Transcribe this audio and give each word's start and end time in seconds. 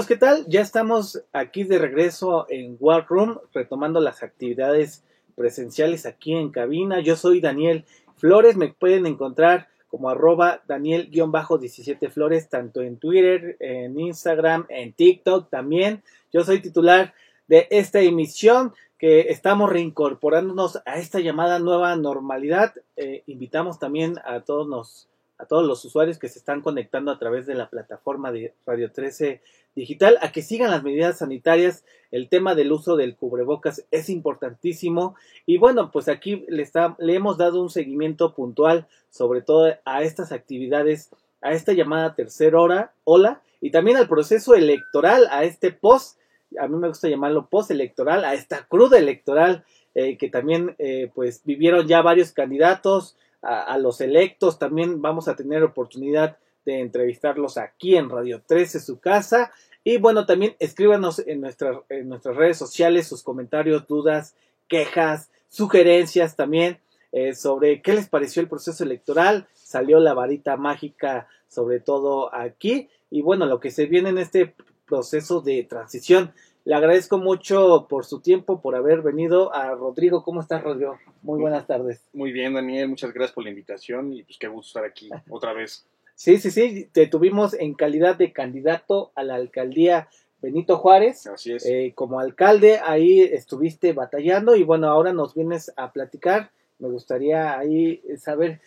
¿qué 0.00 0.16
tal? 0.16 0.46
Ya 0.48 0.62
estamos 0.62 1.22
aquí 1.34 1.64
de 1.64 1.76
regreso 1.76 2.46
en 2.48 2.78
War 2.80 3.06
Room, 3.08 3.38
retomando 3.52 4.00
las 4.00 4.22
actividades 4.22 5.04
presenciales 5.36 6.06
aquí 6.06 6.32
en 6.32 6.50
cabina. 6.50 7.00
Yo 7.00 7.14
soy 7.14 7.42
Daniel 7.42 7.84
Flores, 8.16 8.56
me 8.56 8.72
pueden 8.72 9.04
encontrar 9.04 9.68
como 9.88 10.08
arroba 10.08 10.62
Daniel-17 10.66 12.10
Flores, 12.10 12.48
tanto 12.48 12.80
en 12.80 12.96
Twitter, 12.96 13.58
en 13.60 14.00
Instagram, 14.00 14.64
en 14.70 14.94
TikTok 14.94 15.50
también. 15.50 16.02
Yo 16.32 16.42
soy 16.42 16.62
titular 16.62 17.12
de 17.46 17.68
esta 17.70 18.00
emisión 18.00 18.72
que 18.98 19.28
estamos 19.28 19.70
reincorporándonos 19.70 20.80
a 20.86 20.96
esta 20.96 21.20
llamada 21.20 21.58
nueva 21.58 21.94
normalidad. 21.96 22.72
Eh, 22.96 23.24
invitamos 23.26 23.78
también 23.78 24.14
a 24.24 24.40
todos 24.40 24.66
los 24.66 25.08
a 25.38 25.44
todos 25.44 25.66
los 25.66 25.84
usuarios 25.84 26.18
que 26.18 26.28
se 26.28 26.38
están 26.38 26.60
conectando 26.60 27.10
a 27.10 27.18
través 27.18 27.46
de 27.46 27.56
la 27.56 27.68
plataforma 27.68 28.30
de 28.30 28.54
Radio 28.64 28.92
13 28.92 29.40
Digital 29.74 30.18
a 30.20 30.32
que 30.32 30.42
sigan 30.42 30.70
las 30.70 30.82
medidas 30.82 31.18
sanitarias. 31.18 31.84
El 32.10 32.28
tema 32.28 32.54
del 32.54 32.72
uso 32.72 32.96
del 32.96 33.16
cubrebocas 33.16 33.84
es 33.90 34.08
importantísimo. 34.08 35.14
Y 35.46 35.58
bueno, 35.58 35.90
pues 35.90 36.08
aquí 36.08 36.44
le, 36.48 36.62
está, 36.62 36.96
le 36.98 37.14
hemos 37.14 37.38
dado 37.38 37.62
un 37.62 37.70
seguimiento 37.70 38.34
puntual, 38.34 38.86
sobre 39.10 39.40
todo 39.40 39.74
a 39.84 40.02
estas 40.02 40.32
actividades, 40.32 41.10
a 41.40 41.52
esta 41.52 41.72
llamada 41.72 42.14
tercera 42.14 42.60
hora, 42.60 42.92
hola, 43.04 43.42
y 43.60 43.70
también 43.70 43.96
al 43.96 44.08
proceso 44.08 44.54
electoral, 44.54 45.26
a 45.30 45.44
este 45.44 45.72
post, 45.72 46.18
a 46.58 46.68
mí 46.68 46.76
me 46.76 46.88
gusta 46.88 47.08
llamarlo 47.08 47.48
post 47.48 47.70
electoral, 47.70 48.24
a 48.24 48.34
esta 48.34 48.66
cruda 48.66 48.98
electoral 48.98 49.64
eh, 49.94 50.16
que 50.18 50.28
también 50.28 50.74
eh, 50.78 51.10
pues 51.14 51.42
vivieron 51.44 51.86
ya 51.86 52.02
varios 52.02 52.32
candidatos, 52.32 53.16
a, 53.42 53.76
los 53.78 54.00
electos. 54.00 54.58
También 54.58 55.02
vamos 55.02 55.28
a 55.28 55.36
tener 55.36 55.62
oportunidad 55.62 56.38
de 56.64 56.80
entrevistarlos 56.80 57.58
aquí 57.58 57.96
en 57.96 58.08
Radio 58.10 58.42
13, 58.46 58.80
su 58.80 59.00
casa. 59.00 59.52
Y 59.84 59.98
bueno, 59.98 60.26
también 60.26 60.54
escríbanos 60.58 61.18
en, 61.26 61.40
nuestras 61.40 61.78
en 61.88 62.08
nuestras 62.08 62.36
redes 62.36 62.56
sociales 62.56 63.08
sus 63.08 63.22
comentarios, 63.22 63.86
dudas, 63.86 64.34
quejas, 64.68 65.30
sugerencias 65.48 66.36
también 66.36 66.78
eh, 67.10 67.34
sobre 67.34 67.82
qué 67.82 67.92
les 67.92 68.08
pareció 68.08 68.42
el 68.42 68.48
proceso 68.48 68.84
electoral. 68.84 69.48
Salió 69.54 70.00
la 70.00 70.14
varita 70.14 70.56
mágica 70.56 71.28
sobre 71.48 71.80
todo 71.80 72.34
aquí. 72.34 72.88
Y 73.10 73.20
bueno, 73.20 73.44
lo 73.46 73.60
que 73.60 73.70
se 73.70 73.86
viene 73.86 74.08
en 74.08 74.18
este 74.18 74.54
proceso 74.86 75.40
de 75.40 75.64
transición. 75.64 76.32
Le 76.64 76.74
agradezco 76.74 77.18
mucho 77.18 77.86
por 77.88 78.04
su 78.04 78.20
tiempo, 78.20 78.62
por 78.62 78.76
haber 78.76 79.02
venido 79.02 79.54
a 79.54 79.74
Rodrigo. 79.74 80.22
¿Cómo 80.22 80.40
estás, 80.40 80.62
Rodrigo? 80.62 80.96
Muy 81.22 81.40
buenas 81.40 81.66
tardes. 81.66 82.04
Muy 82.12 82.32
bien, 82.32 82.54
Daniel. 82.54 82.88
Muchas 82.88 83.12
gracias 83.12 83.34
por 83.34 83.44
la 83.44 83.50
invitación 83.50 84.12
y 84.12 84.22
pues 84.22 84.38
qué 84.38 84.48
gusto 84.48 84.68
estar 84.78 84.84
aquí 84.84 85.10
otra 85.28 85.52
vez. 85.52 85.86
Sí, 86.14 86.38
sí, 86.38 86.50
sí. 86.50 86.88
Te 86.92 87.06
tuvimos 87.06 87.54
en 87.54 87.74
calidad 87.74 88.16
de 88.16 88.32
candidato 88.32 89.12
a 89.14 89.22
la 89.22 89.34
alcaldía 89.34 90.08
Benito 90.40 90.78
Juárez. 90.78 91.26
Así 91.26 91.52
es. 91.52 91.66
Eh, 91.66 91.92
como 91.94 92.20
alcalde, 92.20 92.80
ahí 92.84 93.20
estuviste 93.20 93.92
batallando 93.92 94.56
y 94.56 94.64
bueno, 94.64 94.88
ahora 94.88 95.12
nos 95.12 95.34
vienes 95.34 95.72
a 95.76 95.92
platicar. 95.92 96.50
Me 96.78 96.88
gustaría 96.88 97.58
ahí 97.58 98.02
saber 98.18 98.60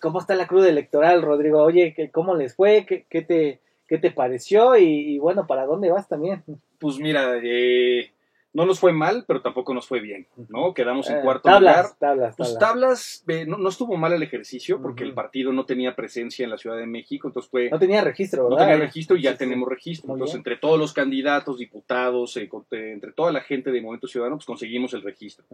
cómo 0.00 0.18
está 0.18 0.34
la 0.34 0.46
cruz 0.46 0.66
electoral, 0.66 1.22
Rodrigo. 1.22 1.62
Oye, 1.62 1.94
¿cómo 2.12 2.34
les 2.34 2.54
fue? 2.54 2.84
¿Qué, 2.86 3.06
qué 3.08 3.22
te 3.22 3.60
¿Qué 3.92 3.98
te 3.98 4.10
pareció? 4.10 4.74
Y, 4.78 5.18
bueno, 5.18 5.46
¿para 5.46 5.66
dónde 5.66 5.90
vas 5.90 6.08
también? 6.08 6.42
Pues 6.78 6.96
mira, 6.96 7.38
eh, 7.44 8.10
no 8.54 8.66
nos 8.66 8.80
fue 8.80 8.92
mal, 8.92 9.24
pero 9.26 9.40
tampoco 9.40 9.72
nos 9.72 9.86
fue 9.86 10.00
bien, 10.00 10.26
¿no? 10.48 10.74
Quedamos 10.74 11.08
en 11.08 11.18
eh, 11.18 11.20
cuarto 11.22 11.48
lugar. 11.48 11.86
Tablas, 11.98 12.36
pues 12.36 12.58
tablas, 12.58 13.24
no, 13.46 13.68
estuvo 13.68 13.96
mal 13.96 14.12
el 14.12 14.22
ejercicio 14.22 14.80
porque 14.82 15.04
el 15.04 15.14
partido 15.14 15.52
no 15.52 15.64
tenía 15.64 15.96
presencia 15.96 16.44
en 16.44 16.50
la 16.50 16.58
Ciudad 16.58 16.76
de 16.76 16.86
México, 16.86 17.28
entonces 17.28 17.50
fue... 17.50 17.70
No 17.70 17.78
tenía 17.78 18.02
registro, 18.02 18.44
¿verdad? 18.44 18.58
No 18.58 18.64
tenía 18.64 18.86
registro 18.86 19.16
y 19.16 19.22
ya 19.22 19.36
tenemos 19.36 19.68
registro. 19.68 20.12
entonces, 20.12 20.36
entre 20.36 20.56
todos 20.56 20.78
los 20.78 20.92
candidatos, 20.92 21.58
diputados, 21.58 22.36
eh, 22.36 22.48
entre 22.70 23.12
toda 23.12 23.32
la 23.32 23.40
gente 23.40 23.70
de 23.70 23.80
Movimiento 23.80 24.06
Ciudadano, 24.06 24.36
pues 24.36 24.46
conseguimos 24.46 24.92
el 24.92 25.02
registro. 25.02 25.46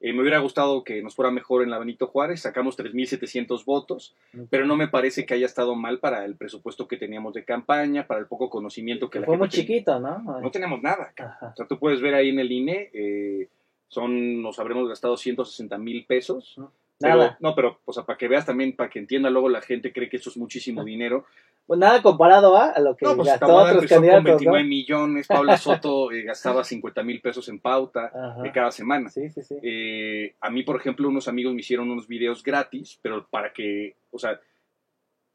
Eh, 0.00 0.12
me 0.12 0.20
hubiera 0.20 0.38
gustado 0.38 0.84
que 0.84 1.02
nos 1.02 1.14
fuera 1.14 1.32
mejor 1.32 1.62
en 1.62 1.70
la 1.70 1.78
Benito 1.78 2.06
Juárez, 2.06 2.42
sacamos 2.42 2.78
3.700 2.78 3.64
votos, 3.64 4.14
pero 4.48 4.64
no 4.64 4.76
me 4.76 4.86
parece 4.86 5.26
que 5.26 5.34
haya 5.34 5.46
estado 5.46 5.74
mal 5.74 5.98
para 5.98 6.24
el 6.24 6.36
presupuesto 6.36 6.86
que 6.86 6.96
teníamos 6.96 7.34
de 7.34 7.44
campaña, 7.44 8.06
para 8.06 8.20
el 8.20 8.26
poco 8.26 8.48
conocimiento 8.48 9.10
que 9.10 9.20
la 9.20 9.26
fue 9.26 9.36
muy 9.36 9.48
chiquito, 9.48 9.98
¿no? 9.98 10.40
No 10.40 10.50
tenemos 10.50 10.80
nada. 10.82 11.12
O 11.52 11.56
sea, 11.56 11.66
tú 11.66 11.78
puedes 11.78 12.00
ver 12.00 12.14
ahí 12.14 12.28
en 12.28 12.38
el 12.38 12.43
INE, 12.50 12.90
eh, 12.92 13.48
son, 13.88 14.42
nos 14.42 14.58
habremos 14.58 14.88
gastado 14.88 15.16
160 15.16 15.78
mil 15.78 16.04
pesos. 16.06 16.56
Nada. 17.00 17.36
no, 17.40 17.54
pero, 17.54 17.80
o 17.84 17.92
sea, 17.92 18.04
para 18.04 18.16
que 18.16 18.28
veas 18.28 18.46
también, 18.46 18.74
para 18.74 18.88
que 18.88 18.98
entienda 18.98 19.28
luego 19.28 19.48
la 19.48 19.60
gente 19.60 19.92
cree 19.92 20.08
que 20.08 20.16
eso 20.16 20.30
es 20.30 20.36
muchísimo 20.36 20.84
dinero. 20.84 21.26
Pues 21.66 21.80
nada 21.80 22.02
comparado 22.02 22.56
a 22.56 22.78
lo 22.78 22.94
que 22.94 23.06
no, 23.06 23.16
pues 23.16 23.28
gastó 23.28 23.56
otros 23.56 23.86
candidatos, 23.86 24.22
con 24.22 24.24
29 24.24 24.64
millones, 24.64 25.26
Paula 25.26 25.56
Soto 25.56 26.12
eh, 26.12 26.22
gastaba 26.22 26.62
50 26.64 27.02
mil 27.02 27.22
pesos 27.22 27.48
en 27.48 27.58
pauta 27.58 28.12
de 28.42 28.52
cada 28.52 28.70
semana. 28.70 29.08
Sí, 29.08 29.30
sí, 29.30 29.42
sí. 29.42 29.56
Eh, 29.62 30.34
a 30.40 30.50
mí, 30.50 30.62
por 30.62 30.76
ejemplo, 30.76 31.08
unos 31.08 31.26
amigos 31.26 31.54
me 31.54 31.60
hicieron 31.60 31.90
unos 31.90 32.06
videos 32.06 32.42
gratis, 32.42 32.98
pero 33.00 33.26
para 33.28 33.52
que, 33.52 33.96
o 34.10 34.18
sea, 34.18 34.38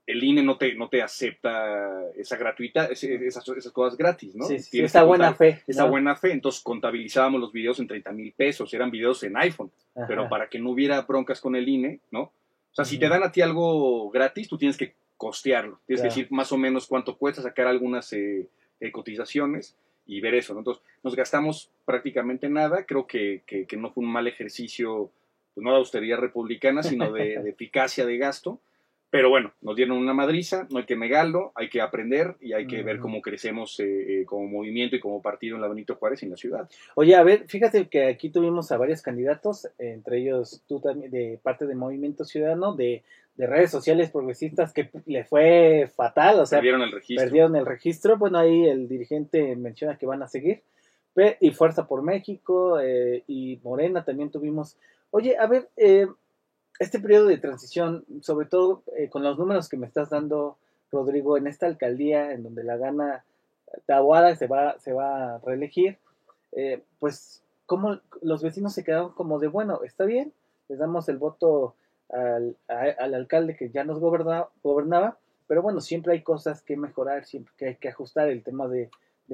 el 0.09 0.23
INE 0.23 0.41
no 0.41 0.57
te, 0.57 0.73
no 0.73 0.89
te 0.89 1.03
acepta 1.03 2.01
esa 2.15 2.35
gratuita, 2.35 2.85
esas, 2.85 3.47
esas 3.47 3.71
cosas 3.71 3.95
gratis, 3.95 4.35
¿no? 4.35 4.45
Sí, 4.45 4.57
sí 4.57 4.81
esa 4.81 5.03
buena 5.03 5.35
fe. 5.35 5.61
Esa 5.67 5.85
buena 5.85 6.15
fe, 6.15 6.31
entonces 6.31 6.63
contabilizábamos 6.63 7.39
los 7.39 7.51
videos 7.51 7.79
en 7.79 7.87
30 7.87 8.11
mil 8.13 8.33
pesos, 8.33 8.73
eran 8.73 8.89
videos 8.89 9.21
en 9.21 9.37
iPhone, 9.37 9.71
pero 10.07 10.27
para 10.27 10.49
que 10.49 10.57
no 10.57 10.71
hubiera 10.71 10.99
broncas 11.03 11.39
con 11.39 11.55
el 11.55 11.69
INE, 11.69 11.99
¿no? 12.09 12.21
O 12.21 12.73
sea, 12.73 12.85
si 12.85 12.97
te 12.97 13.07
dan 13.07 13.21
a 13.21 13.31
ti 13.31 13.41
algo 13.41 14.09
gratis, 14.09 14.47
tú 14.47 14.57
tienes 14.57 14.77
que 14.77 14.95
costearlo, 15.15 15.79
tienes 15.85 16.01
que 16.01 16.07
decir 16.07 16.27
más 16.31 16.51
o 16.51 16.57
menos 16.57 16.87
cuánto 16.87 17.15
cuesta, 17.15 17.43
sacar 17.43 17.67
algunas 17.67 18.11
eh, 18.13 18.47
eh, 18.79 18.91
cotizaciones 18.91 19.75
y 20.07 20.21
ver 20.21 20.33
eso, 20.33 20.53
¿no? 20.53 20.61
Entonces, 20.61 20.83
nos 21.03 21.15
gastamos 21.15 21.69
prácticamente 21.85 22.49
nada, 22.49 22.85
creo 22.85 23.05
que, 23.05 23.43
que, 23.45 23.77
no 23.77 23.91
fue 23.91 24.03
un 24.03 24.11
mal 24.11 24.25
ejercicio, 24.25 25.11
pues 25.53 25.63
no 25.63 25.71
de 25.71 25.77
austeridad 25.77 26.17
republicana, 26.17 26.81
sino 26.81 27.11
de 27.11 27.33
eficacia 27.49 28.07
de 28.07 28.17
gasto, 28.17 28.59
pero 29.09 29.29
bueno, 29.29 29.51
nos 29.61 29.75
dieron 29.75 29.97
una 29.97 30.13
madriza, 30.13 30.67
no 30.69 30.77
hay 30.79 30.85
que 30.85 30.95
negarlo, 30.95 31.51
hay 31.55 31.69
que 31.69 31.81
aprender 31.81 32.35
y 32.41 32.53
hay 32.53 32.67
que 32.67 32.83
ver 32.83 32.99
cómo 32.99 33.21
crecemos 33.21 33.79
eh, 33.79 34.21
eh, 34.21 34.25
como 34.25 34.47
movimiento 34.47 34.95
y 34.95 34.99
como 34.99 35.21
partido 35.21 35.55
en 35.55 35.61
la 35.61 35.67
Benito 35.67 35.95
Juárez 35.95 36.21
y 36.21 36.25
en 36.25 36.31
la 36.31 36.37
ciudad. 36.37 36.69
Oye, 36.95 37.15
a 37.15 37.23
ver, 37.23 37.45
fíjate 37.47 37.87
que 37.87 38.05
aquí 38.05 38.29
tuvimos 38.29 38.71
a 38.71 38.77
varios 38.77 39.01
candidatos, 39.01 39.67
entre 39.79 40.19
ellos 40.19 40.63
tú 40.67 40.79
también, 40.79 41.11
de 41.11 41.39
parte 41.41 41.65
de 41.65 41.75
Movimiento 41.75 42.23
Ciudadano, 42.23 42.75
de, 42.75 43.03
redes 43.37 43.71
sociales 43.71 44.11
progresistas, 44.11 44.73
que 44.73 44.89
le 45.05 45.23
fue 45.23 45.89
fatal, 45.95 46.41
o 46.41 46.45
sea, 46.45 46.57
perdieron 46.57 46.81
el 46.81 46.91
registro. 46.91 47.25
Perdieron 47.25 47.55
el 47.55 47.65
registro, 47.65 48.17
bueno, 48.17 48.37
ahí 48.37 48.65
el 48.67 48.89
dirigente 48.89 49.55
menciona 49.55 49.97
que 49.97 50.05
van 50.05 50.21
a 50.21 50.27
seguir, 50.27 50.61
y 51.39 51.51
Fuerza 51.51 51.87
por 51.87 52.01
México 52.01 52.79
eh, 52.79 53.23
y 53.27 53.59
Morena 53.63 54.03
también 54.03 54.29
tuvimos. 54.29 54.77
Oye, 55.11 55.37
a 55.37 55.47
ver, 55.47 55.69
eh, 55.77 56.07
este 56.79 56.99
periodo 56.99 57.27
de 57.27 57.37
transición, 57.37 58.05
sobre 58.21 58.47
todo 58.47 58.83
eh, 58.97 59.09
con 59.09 59.21
los 59.21 59.37
números 59.37 59.67
que 59.67 59.77
me 59.77 59.85
estás 59.85 60.09
dando, 60.09 60.57
Rodrigo, 60.91 61.37
en 61.37 61.45
esta 61.45 61.67
alcaldía 61.67 62.31
en 62.31 62.41
donde 62.43 62.63
la 62.63 62.77
gana 62.77 63.25
Tahuada 63.85 64.35
se 64.35 64.47
va, 64.47 64.79
se 64.79 64.93
va 64.93 65.35
a 65.35 65.37
reelegir, 65.39 65.97
eh, 66.53 66.81
pues 66.99 67.43
como 67.65 67.99
los 68.21 68.41
vecinos 68.41 68.73
se 68.73 68.83
quedaron 68.83 69.11
como 69.11 69.37
de, 69.39 69.47
bueno, 69.47 69.81
está 69.83 70.05
bien, 70.05 70.33
les 70.69 70.79
damos 70.79 71.07
el 71.09 71.17
voto 71.17 71.75
al, 72.09 72.55
alcalde 73.13 73.55
que 73.55 73.69
ya 73.69 73.83
nos 73.83 73.99
gobernaba, 73.99 74.49
gobernaba, 74.63 75.17
pero 75.47 75.61
bueno, 75.61 75.81
siempre 75.81 76.13
hay 76.13 76.23
cosas 76.23 76.63
que 76.63 76.77
mejorar, 76.77 77.25
siempre 77.25 77.53
que 77.57 77.67
hay 77.67 77.75
que 77.75 77.89
ajustar 77.89 78.29
el 78.29 78.41
tema 78.41 78.67
de, 78.67 78.89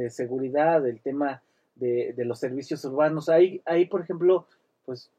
seguridad, 0.09 0.85
el 0.85 0.99
tema 0.99 1.41
de, 1.75 2.13
de, 2.13 2.25
los 2.25 2.39
servicios 2.39 2.83
urbanos. 2.83 3.29
Ahí, 3.29 3.61
ahí, 3.65 3.85
por 3.85 4.01
ejemplo, 4.01 4.45
pues 4.85 5.09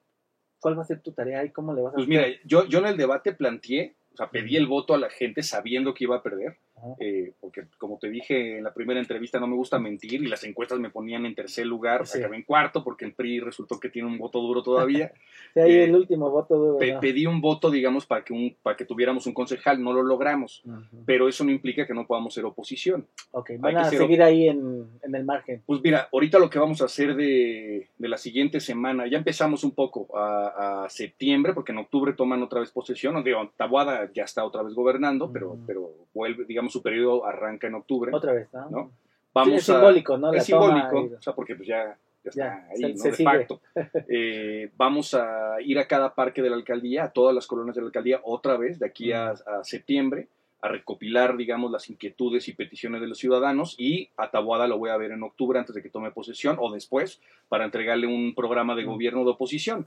¿Cuál 0.67 0.77
va 0.77 0.83
a 0.83 0.87
ser 0.87 1.01
tu 1.01 1.13
tarea 1.13 1.45
y 1.45 1.51
cómo 1.51 1.73
le 1.73 1.81
vas 1.81 1.93
a 1.93 1.95
Pues 1.95 2.09
mira, 2.09 2.27
yo, 2.45 2.67
yo 2.67 2.81
en 2.81 2.87
el 2.87 2.97
debate 2.97 3.33
planteé, 3.33 3.95
o 4.13 4.17
sea, 4.17 4.33
pedí 4.33 4.57
el 4.57 4.67
voto 4.67 4.95
a 4.95 4.99
la 4.99 5.09
gente 5.09 5.45
sabiendo 5.45 5.95
que 5.95 6.03
iba 6.03 6.17
a 6.17 6.25
perder. 6.25 6.59
Eh, 6.99 7.33
porque 7.41 7.63
como 7.79 7.99
te 7.99 8.11
dije 8.11 8.59
en 8.59 8.65
la 8.65 8.75
primera 8.75 9.01
entrevista, 9.01 9.41
no 9.41 9.47
me 9.47 9.57
gusta 9.57 9.79
mentir 9.79 10.23
y 10.23 10.27
las 10.27 10.45
encuestas 10.45 10.79
me 10.79 10.91
ponían 10.91 11.25
en 11.25 11.35
tercer 11.35 11.67
lugar, 11.67 12.07
sí. 12.07 12.19
acabé 12.19 12.37
en 12.37 12.43
cuarto 12.43 12.85
porque 12.85 13.05
el 13.07 13.15
PRI 13.15 13.41
resultó 13.41 13.81
que 13.81 13.89
tiene 13.89 14.09
un 14.09 14.19
voto 14.19 14.41
duro 14.41 14.63
todavía. 14.63 15.13
sí, 15.55 15.61
ahí 15.61 15.73
el 15.77 15.95
último 15.95 16.31
voto 16.31 16.57
duro. 16.57 17.01
Pedí 17.01 17.27
un 17.27 17.41
voto, 17.41 17.71
digamos, 17.71 18.07
para 18.07 18.25
que, 18.25 18.33
un, 18.33 18.57
para 18.63 18.77
que 18.77 18.85
tuviéramos 18.85 19.27
un 19.27 19.33
concejal, 19.33 19.83
no 19.83 19.93
lo 19.93 20.03
logramos, 20.03 20.63
pero 21.07 21.29
eso 21.29 21.45
no 21.45 21.51
implica 21.51 21.87
que 21.87 21.95
no 21.95 22.07
podamos 22.07 22.35
ser 22.35 22.45
oposición. 22.45 23.07
Ok, 23.33 23.53
van 23.59 23.79
a 23.79 23.85
seguir 23.85 24.23
ahí 24.23 24.49
en, 24.49 24.87
en, 25.03 25.15
el 25.15 25.25
margen. 25.25 25.63
Pues 25.65 25.81
mira, 25.83 26.09
ahorita 26.13 26.39
lo 26.39 26.51
que 26.51 26.59
vamos 26.59 26.83
a 26.83 26.87
hacer 26.87 27.17
de, 27.17 27.89
de 27.97 28.09
la 28.09 28.19
siguiente 28.19 28.61
semana, 28.61 29.07
ya 29.07 29.19
empezamos 29.19 29.65
un 29.65 29.73
poco 29.73 30.17
a, 30.17 30.85
a, 30.85 30.91
septiembre, 30.91 31.55
porque 31.55 31.73
en 31.73 31.79
octubre 31.79 32.13
toman 32.13 32.43
otra 32.43 32.61
vez 32.61 32.71
posesión, 32.71 33.23
digo, 33.25 33.51
Tabuada 33.57 34.11
ya 34.13 34.25
está 34.25 34.45
otra 34.45 34.63
vez 34.63 34.75
gobernando, 34.75 35.31
pero, 35.33 35.59
pero 35.67 35.91
vuelve, 36.13 36.45
digamos, 36.45 36.66
su 36.71 36.83
periodo 36.83 37.25
arranca 37.25 37.67
en 37.67 37.75
octubre. 37.75 38.11
Otra 38.15 38.33
vez, 38.33 38.49
¿no? 38.71 38.91
Vamos 39.33 39.55
es 39.55 39.65
simbólico, 39.65 40.17
¿no? 40.17 40.33
es 40.33 40.45
simbólico, 40.45 41.11
o 41.17 41.21
sea, 41.21 41.35
porque 41.35 41.55
pues 41.57 41.69
ya, 41.69 41.97
está 42.25 42.67
ahí, 42.71 42.95
¿no? 42.95 43.03
de 43.03 43.13
facto. 43.13 43.61
Eh, 44.09 44.71
vamos 44.77 45.15
a 45.15 45.57
ir 45.61 45.79
a 45.79 45.87
cada 45.87 46.15
parque 46.15 46.43
de 46.43 46.51
la 46.51 46.57
alcaldía, 46.57 47.05
a 47.05 47.11
todas 47.11 47.35
las 47.35 47.47
colonias 47.47 47.75
de 47.75 47.83
la 47.83 47.89
alcaldía, 47.89 48.21
otra 48.25 48.57
vez, 48.57 48.79
de 48.79 48.87
aquí 48.87 49.13
a, 49.13 49.35
septiembre, 49.63 50.29
a 50.63 50.69
recopilar, 50.69 51.37
digamos, 51.37 51.71
las 51.71 51.91
inquietudes 51.91 52.49
y 52.49 52.55
peticiones 52.55 53.01
de 53.01 53.09
los 53.09 53.19
ciudadanos 53.19 53.75
y 53.79 54.09
a 54.17 54.31
Tabuada 54.31 54.67
lo 54.67 54.79
voy 54.79 54.91
a 54.91 54.97
ver 54.97 55.13
en 55.13 55.23
octubre 55.23 55.59
antes 55.59 55.75
de 55.75 55.83
que 55.83 55.91
tome 55.91 56.11
posesión 56.13 56.57
o 56.59 56.73
después 56.73 57.21
para 57.49 57.65
entregarle 57.65 58.07
un 58.07 58.35
programa 58.35 58.75
de 58.75 58.85
gobierno 58.85 59.25
de 59.25 59.31
oposición. 59.31 59.87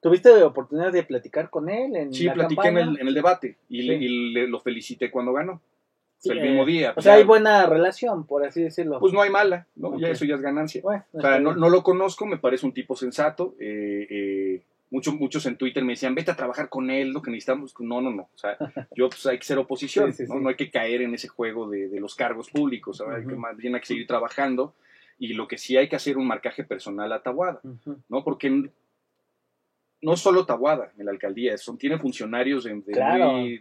¿Tuviste 0.00 0.30
oportunidad 0.42 0.92
de 0.92 1.02
platicar 1.02 1.50
con 1.50 1.68
él? 1.68 1.96
En 1.96 2.12
sí, 2.12 2.28
platiqué 2.28 2.68
en 2.68 2.78
el, 2.78 3.00
en 3.00 3.08
el, 3.08 3.14
debate 3.14 3.56
y, 3.68 3.82
le, 3.82 4.46
lo 4.46 4.60
felicité 4.60 5.10
cuando 5.10 5.32
ganó. 5.32 5.60
El 6.24 6.40
mismo 6.40 6.62
eh, 6.62 6.66
día. 6.66 6.94
O 6.96 7.02
sea, 7.02 7.14
hay 7.14 7.24
buena 7.24 7.66
relación, 7.66 8.26
por 8.26 8.44
así 8.44 8.62
decirlo. 8.62 8.98
Pues 9.00 9.12
no 9.12 9.22
hay 9.22 9.30
mala, 9.30 9.66
¿no? 9.76 9.98
Ya 9.98 10.08
eso 10.08 10.24
ya 10.24 10.34
es 10.34 10.40
ganancia. 10.40 10.82
o 10.84 11.20
sea, 11.20 11.38
no, 11.38 11.54
no, 11.54 11.68
lo 11.68 11.82
conozco, 11.82 12.26
me 12.26 12.38
parece 12.38 12.66
un 12.66 12.72
tipo 12.72 12.96
sensato. 12.96 13.54
Eh, 13.58 14.06
eh, 14.10 14.62
muchos, 14.90 15.14
muchos 15.14 15.46
en 15.46 15.56
Twitter 15.56 15.84
me 15.84 15.92
decían, 15.92 16.14
vete 16.14 16.30
a 16.30 16.36
trabajar 16.36 16.68
con 16.68 16.90
él, 16.90 17.10
lo 17.10 17.22
que 17.22 17.30
necesitamos. 17.30 17.74
No, 17.78 18.00
no, 18.00 18.10
no. 18.10 18.22
O 18.22 18.38
sea, 18.38 18.56
yo 18.96 19.08
pues 19.08 19.26
hay 19.26 19.38
que 19.38 19.44
ser 19.44 19.58
oposición, 19.58 20.14
¿no? 20.28 20.40
¿no? 20.40 20.48
hay 20.48 20.56
que 20.56 20.70
caer 20.70 21.02
en 21.02 21.14
ese 21.14 21.28
juego 21.28 21.68
de, 21.68 21.88
de 21.88 22.00
los 22.00 22.14
cargos 22.14 22.50
públicos, 22.50 23.00
hay 23.00 23.26
que, 23.26 23.34
más 23.34 23.56
bien 23.56 23.74
hay 23.74 23.80
que 23.80 23.86
seguir 23.86 24.06
trabajando. 24.06 24.74
Y 25.16 25.34
lo 25.34 25.46
que 25.46 25.58
sí 25.58 25.76
hay 25.76 25.88
que 25.88 25.94
hacer 25.94 26.18
un 26.18 26.26
marcaje 26.26 26.64
personal 26.64 27.12
a 27.12 27.22
Tabuada, 27.22 27.60
¿no? 28.08 28.24
Porque 28.24 28.70
no 30.04 30.16
solo 30.16 30.44
Tabuada 30.44 30.92
en 30.98 31.06
la 31.06 31.12
alcaldía, 31.12 31.56
son, 31.56 31.78
tiene 31.78 31.98
funcionarios 31.98 32.64
de, 32.64 32.74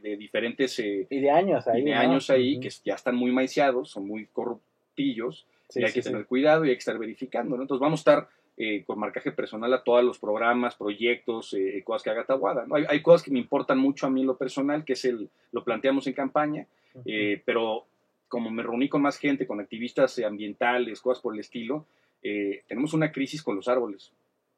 de, 0.02 0.18
diferentes... 0.18 0.78
Eh, 0.80 1.08
y 1.10 1.20
de 1.20 1.32
años 1.32 1.68
ahí. 1.68 1.84
de 1.84 1.94
años 1.94 2.30
ahí, 2.30 2.60
que 2.60 2.70
ya 2.84 2.96
están 2.96 3.16
muy 3.16 3.32
maiciados, 3.32 3.90
son 3.90 4.08
muy 4.08 4.28
corruptillos, 4.28 5.48
y 5.74 5.84
hay 5.84 5.92
que 5.92 6.02
tener 6.02 6.26
cuidado 6.26 6.66
y 6.66 6.70
hay 6.70 6.76
que 6.76 6.80
estar 6.80 6.98
verificando, 6.98 7.56
¿no? 7.56 7.64
Entonces 7.64 7.82
vamos 7.82 8.00
a 8.00 8.02
estar 8.02 8.28
eh, 8.56 8.84
con 8.86 9.00
marcaje 9.00 9.32
personal 9.32 9.74
a 9.74 9.84
todos 9.84 10.04
los 10.04 10.20
programas, 10.20 10.76
proyectos, 10.76 11.56
eh, 11.56 11.82
cosas 11.84 12.04
que 12.04 12.10
haga 12.12 12.26
Tabuada. 12.26 12.66
¿no? 12.68 12.76
Hay, 12.76 13.02
cosas 13.02 13.24
que 13.24 13.32
me 13.32 13.40
importan 13.40 13.80
mucho 13.80 14.06
a 14.06 14.12
mí 14.12 14.22
en 14.22 14.28
lo 14.28 14.38
personal, 14.38 14.86
que 14.86 14.94
es 14.94 15.06
el, 15.06 15.28
lo 15.52 15.64
planteamos 15.64 16.06
en 16.06 16.14
campaña, 16.14 16.68
eh, 17.06 17.42
pero 17.46 17.86
como 18.28 18.52
me 18.52 18.62
reuní 18.62 18.90
con 18.90 19.02
más 19.02 19.18
gente, 19.18 19.48
con 19.48 19.60
activistas 19.60 20.20
ambientales, 20.20 21.02
cosas 21.02 21.22
por 21.22 21.34
el 21.34 21.40
estilo, 21.40 21.88
tenemos 22.22 22.94
una 22.94 23.12
crisis 23.12 23.44
con 23.44 23.56
los 23.56 23.68
árboles. 23.68 24.12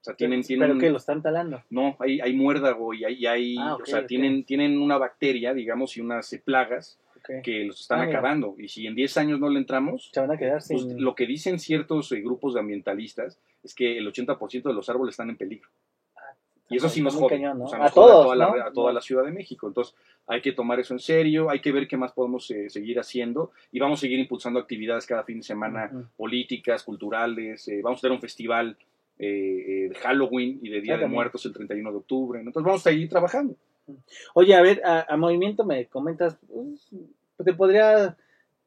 O 0.05 0.09
sea, 0.09 0.15
tienen, 0.15 0.43
tienen, 0.43 0.67
¿Pero 0.67 0.79
que 0.79 0.89
lo 0.91 0.97
están 0.97 1.23
talando? 1.23 1.63
No, 1.71 1.97
hay, 1.99 2.19
hay 2.19 2.33
muérdago 2.33 2.93
y 2.93 3.05
hay, 3.05 3.25
hay 3.25 3.55
ah, 3.59 3.75
o 3.81 3.85
sea, 3.87 4.05
tienen, 4.05 4.43
tienen 4.43 4.77
una 4.77 4.99
bacteria, 4.99 5.51
digamos, 5.51 5.97
y 5.97 6.01
unas 6.01 6.29
plagas 6.45 6.99
que 7.41 7.63
los 7.63 7.81
están 7.81 8.01
ah, 8.01 8.03
acabando. 8.03 8.53
Y 8.59 8.67
si 8.67 8.85
en 8.85 8.93
10 8.93 9.17
años 9.17 9.39
no 9.39 9.49
le 9.49 9.57
entramos, 9.57 10.11
se 10.13 10.19
van 10.19 10.29
a 10.29 10.37
quedar 10.37 10.61
pues, 10.67 10.83
lo 10.83 11.15
que 11.15 11.25
dicen 11.25 11.57
ciertos 11.57 12.11
eh, 12.11 12.21
grupos 12.21 12.53
de 12.53 12.59
ambientalistas 12.59 13.39
es 13.63 13.73
que 13.73 13.97
el 13.97 14.07
80% 14.13 14.61
de 14.61 14.73
los 14.73 14.87
árboles 14.89 15.13
están 15.13 15.31
en 15.31 15.37
peligro. 15.37 15.67
Ah, 16.15 16.35
y 16.69 16.77
eso 16.77 16.87
sí 16.87 17.01
nos 17.01 17.15
jode. 17.15 17.43
a, 17.43 17.89
toda, 17.89 18.93
la, 18.93 19.01
Ciudad 19.01 19.23
de 19.23 19.31
México. 19.31 19.67
Entonces 19.67 19.95
hay 20.27 20.39
que 20.39 20.51
tomar 20.51 20.79
eso 20.79 20.93
en 20.93 20.99
serio, 20.99 21.49
hay 21.49 21.61
que 21.61 21.71
ver 21.71 21.87
qué 21.87 21.97
más 21.97 22.11
podemos 22.11 22.51
eh, 22.51 22.69
seguir 22.69 22.99
haciendo 22.99 23.53
y 23.71 23.79
vamos 23.79 23.99
a 23.99 24.01
seguir 24.01 24.19
impulsando 24.19 24.59
actividades 24.59 25.07
cada 25.07 25.23
fin 25.23 25.37
de 25.37 25.43
semana, 25.43 25.89
políticas, 26.15 26.83
culturales. 26.83 27.67
Eh, 27.69 27.81
vamos 27.83 27.99
a 27.99 28.01
tener 28.01 28.15
un 28.15 28.21
festival 28.21 28.77
de 29.17 29.95
Halloween 30.01 30.59
y 30.61 30.69
de 30.69 30.81
Día 30.81 30.97
de 30.97 31.07
Muertos 31.07 31.45
el 31.45 31.53
31 31.53 31.91
de 31.91 31.97
octubre. 31.97 32.39
Entonces 32.39 32.63
vamos 32.63 32.81
a 32.85 32.89
seguir 32.89 33.09
trabajando. 33.09 33.55
Oye, 34.33 34.55
a 34.55 34.61
ver, 34.61 34.81
a, 34.85 35.15
Movimiento 35.17 35.63
me 35.63 35.85
comentas, 35.87 36.37
pues, 36.47 36.89
te 37.43 37.53
podría 37.53 38.17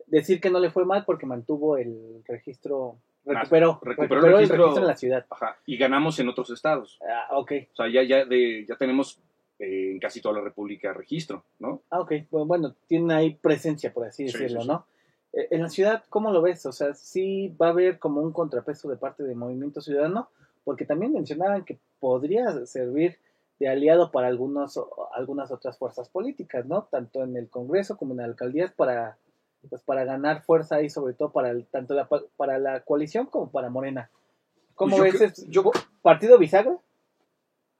decir 0.07 0.41
que 0.41 0.51
no 0.51 0.61
le 0.61 0.71
fue 0.71 0.85
mal 0.85 1.05
porque 1.05 1.27
mantuvo 1.27 1.77
el 1.77 2.23
registro, 2.27 2.97
recuperó, 3.25 3.79
recuperó, 3.83 4.27
el, 4.27 4.33
registro, 4.35 4.77
en 4.77 4.87
la 4.87 4.97
ciudad. 4.97 5.27
y 5.67 5.77
ganamos 5.77 6.19
en 6.19 6.29
otros 6.29 6.51
estados. 6.51 6.99
Ah, 7.03 7.37
ok. 7.37 7.53
O 7.73 7.77
sea, 7.77 7.89
ya, 7.89 8.03
ya, 8.03 8.25
de, 8.25 8.65
ya 8.67 8.77
tenemos 8.77 9.21
eh, 9.59 9.93
en 9.93 9.99
casi 9.99 10.21
toda 10.21 10.37
la 10.37 10.41
República 10.45 10.93
registro, 10.93 11.45
¿no? 11.59 11.83
Ah, 11.91 12.01
ok. 12.01 12.13
Bueno, 12.31 12.75
tiene 12.87 13.15
ahí 13.15 13.35
presencia, 13.35 13.93
por 13.93 14.07
así 14.07 14.25
decirlo, 14.25 14.65
¿no? 14.65 14.87
Eh, 15.33 15.49
en 15.51 15.63
la 15.63 15.69
ciudad, 15.69 16.05
¿cómo 16.09 16.33
lo 16.33 16.43
ves? 16.43 16.65
O 16.67 16.73
sea, 16.73 16.95
sí 16.95 17.55
va 17.61 17.69
a 17.69 17.71
haber 17.71 17.99
como 17.99 18.21
un 18.21 18.33
contrapeso 18.33 18.89
de 18.89 18.97
parte 18.97 19.23
del 19.23 19.37
Movimiento 19.37 19.81
Ciudadano, 19.81 20.29
porque 20.65 20.85
también 20.85 21.13
mencionaban 21.13 21.65
que 21.65 21.79
podría 22.01 22.67
servir 22.67 23.19
de 23.59 23.69
aliado 23.69 24.11
para 24.11 24.29
algunos, 24.29 24.81
algunas 25.15 25.51
otras 25.51 25.79
fuerzas 25.79 26.09
políticas, 26.09 26.67
¿no? 26.67 26.85
Tanto 26.85 27.23
en 27.23 27.37
el 27.37 27.49
Congreso 27.49 27.97
como 27.97 28.13
en 28.13 28.19
la 28.19 28.25
alcaldías 28.25 28.73
para, 28.73 29.19
pues, 29.69 29.83
para 29.83 30.05
ganar 30.05 30.43
fuerza 30.43 30.83
y 30.83 30.91
sobre 30.91 31.15
todo 31.15 31.33
para 31.33 31.51
el, 31.51 31.67
tanto 31.67 31.95
la, 31.95 32.09
para 32.37 32.59
la 32.59 32.81
coalición 32.81 33.27
como 33.27 33.51
para 33.51 33.71
Morena. 33.71 34.11
¿Cómo 34.75 34.97
pues 34.97 35.19
ves? 35.19 35.47
yo, 35.49 35.73
¿Partido 36.03 36.39
bisagra? 36.39 36.79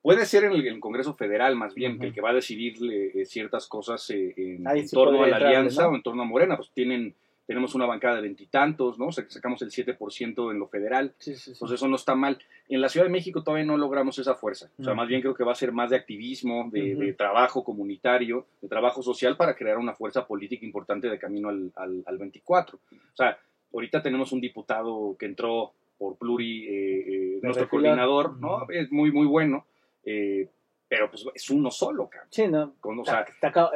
Puede 0.03 0.27
ser 0.27 0.45
en 0.45 0.53
el, 0.53 0.81
Congreso 0.81 1.15
Federal, 1.15 1.55
más 1.55 1.75
bien, 1.75 1.99
que 1.99 2.07
el 2.07 2.15
que 2.15 2.21
va 2.21 2.31
a 2.31 2.35
decidir 2.35 2.77
eh, 2.91 3.25
ciertas 3.25 3.67
cosas 3.67 4.09
eh, 4.11 4.33
en, 4.37 4.65
torno 4.91 5.23
a 5.23 5.29
la 5.29 5.37
alianza 5.37 5.89
o 5.89 5.95
en 5.95 6.03
torno 6.03 6.23
a 6.23 6.25
Morena. 6.25 6.57
Pues 6.57 6.71
tienen 6.73 7.15
tenemos 7.49 7.75
una 7.75 7.87
bancada 7.87 8.17
de 8.17 8.21
veintitantos, 8.21 8.99
¿no? 8.99 9.11
sacamos 9.11 9.63
el 9.63 9.71
7% 9.71 10.51
en 10.51 10.59
lo 10.59 10.69
federal, 10.69 11.15
entonces 11.19 11.59
eso 11.73 11.89
no 11.89 11.97
está 11.97 12.15
mal. 12.15 12.39
En 12.69 12.83
la 12.83 12.91
Ciudad 12.91 13.07
de 13.07 13.11
México 13.11 13.43
todavía 13.43 13.65
no 13.65 13.79
logramos 13.79 14.19
esa 14.19 14.35
fuerza, 14.35 14.71
o 14.79 14.85
sea, 14.85 14.93
más 14.93 15.09
bien 15.09 15.23
creo 15.23 15.33
que 15.33 15.45
va 15.45 15.53
a 15.53 15.55
ser 15.55 15.73
más 15.73 15.89
de 15.89 15.97
activismo, 15.97 16.69
de, 16.71 17.15
trabajo 17.15 17.65
comunitario, 17.65 18.45
de 18.61 18.69
trabajo 18.69 19.03
social 19.03 19.39
para 19.39 19.57
crear 19.57 19.79
una 19.79 19.95
fuerza 19.95 20.27
política 20.27 20.67
importante 20.67 21.09
de 21.09 21.19
camino 21.19 21.49
al, 21.49 21.73
al, 21.75 22.19
24. 22.19 22.77
O 22.77 23.17
sea, 23.17 23.39
ahorita 23.73 24.03
tenemos 24.03 24.31
un 24.33 24.43
diputado 24.43 25.17
que 25.19 25.25
entró 25.25 25.73
por 25.97 26.19
Pluri, 26.19 26.67
eh, 26.67 26.99
eh, 26.99 27.41
nuestro 27.43 27.67
coordinador, 27.67 28.39
¿no? 28.39 28.69
Es 28.69 28.93
muy, 28.93 29.11
muy 29.11 29.27
bueno. 29.27 29.65
Eh, 30.05 30.49
pero 30.89 31.11
pues 31.11 31.27
es 31.35 31.51
uno 31.51 31.71
solo, 31.71 32.09
cabrón. 32.09 32.29
Sí, 32.31 32.49
¿no? 32.49 32.75
está, 33.05 33.27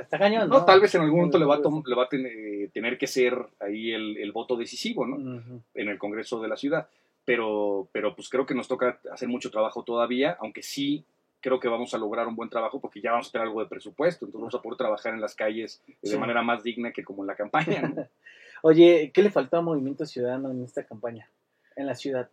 está, 0.01 0.19
cañón. 0.19 0.49
No, 0.49 0.65
tal 0.65 0.81
vez 0.81 0.95
en 0.95 1.03
algún 1.03 1.19
momento 1.19 1.39
le 1.39 1.45
va 1.45 1.57
a, 1.57 1.59
le 1.59 1.95
va 1.95 2.05
a 2.05 2.09
tener, 2.09 2.99
que 2.99 3.07
ser 3.07 3.37
ahí 3.61 3.93
el, 3.93 4.17
el 4.17 4.33
voto 4.33 4.57
decisivo, 4.57 5.07
¿no? 5.07 5.63
En 5.75 5.89
el 5.89 5.99
Congreso 5.99 6.41
de 6.41 6.49
la 6.49 6.57
ciudad. 6.57 6.89
Pero, 7.25 7.89
pero 7.93 8.17
pues 8.17 8.29
creo 8.29 8.47
que 8.47 8.55
nos 8.55 8.67
toca 8.67 8.99
hacer 9.13 9.29
mucho 9.29 9.51
trabajo 9.51 9.85
todavía, 9.85 10.37
aunque 10.41 10.63
sí 10.63 11.05
creo 11.43 11.61
que 11.61 11.69
vamos 11.69 11.93
a 11.93 11.99
lograr 11.99 12.27
un 12.27 12.37
buen 12.37 12.49
trabajo 12.49 12.81
porque 12.81 13.01
ya 13.01 13.11
vamos 13.11 13.29
a 13.29 13.33
tener 13.33 13.47
algo 13.47 13.61
de 13.61 13.69
presupuesto, 13.69 14.25
entonces 14.25 14.41
vamos 14.41 14.55
a 14.55 14.63
poder 14.63 14.79
trabajar 14.79 15.13
en 15.13 15.21
las 15.21 15.35
calles 15.35 15.83
de 16.01 16.19
manera 16.19 16.43
más 16.43 16.63
digna 16.63 16.93
que 16.93 17.05
como 17.05 17.23
en 17.23 17.27
la 17.27 17.35
campaña. 17.35 17.83
¿no? 17.83 18.09
Oye, 18.63 19.11
¿qué 19.13 19.23
le 19.23 19.31
faltó 19.31 19.59
a 19.59 19.61
Movimiento 19.61 20.07
Ciudadano 20.07 20.51
en 20.51 20.63
esta 20.63 20.85
campaña, 20.85 21.29
en 21.77 21.87
la 21.87 21.95
ciudad? 21.95 22.31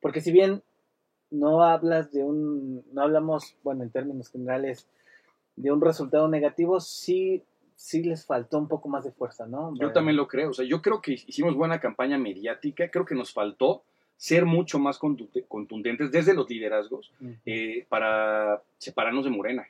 Porque 0.00 0.20
si 0.20 0.30
bien 0.30 0.62
no 1.30 1.62
hablas 1.62 2.12
de 2.12 2.24
un, 2.24 2.84
no 2.92 3.02
hablamos, 3.02 3.56
bueno, 3.62 3.82
en 3.82 3.90
términos 3.90 4.30
generales, 4.30 4.86
de 5.56 5.72
un 5.72 5.80
resultado 5.80 6.28
negativo, 6.28 6.80
sí, 6.80 7.42
sí 7.76 8.02
les 8.02 8.24
faltó 8.24 8.58
un 8.58 8.68
poco 8.68 8.88
más 8.88 9.04
de 9.04 9.12
fuerza, 9.12 9.46
¿no? 9.46 9.74
Yo 9.76 9.92
también 9.92 10.16
lo 10.16 10.28
creo, 10.28 10.50
o 10.50 10.54
sea, 10.54 10.64
yo 10.64 10.82
creo 10.82 11.00
que 11.00 11.12
hicimos 11.12 11.54
buena 11.54 11.80
campaña 11.80 12.18
mediática, 12.18 12.90
creo 12.90 13.04
que 13.04 13.14
nos 13.14 13.32
faltó 13.32 13.82
ser 14.16 14.44
mucho 14.44 14.78
más 14.78 14.98
contundentes 14.98 16.10
desde 16.10 16.34
los 16.34 16.48
liderazgos 16.50 17.10
eh, 17.46 17.86
para 17.88 18.62
separarnos 18.76 19.24
de 19.24 19.30
Morena. 19.30 19.66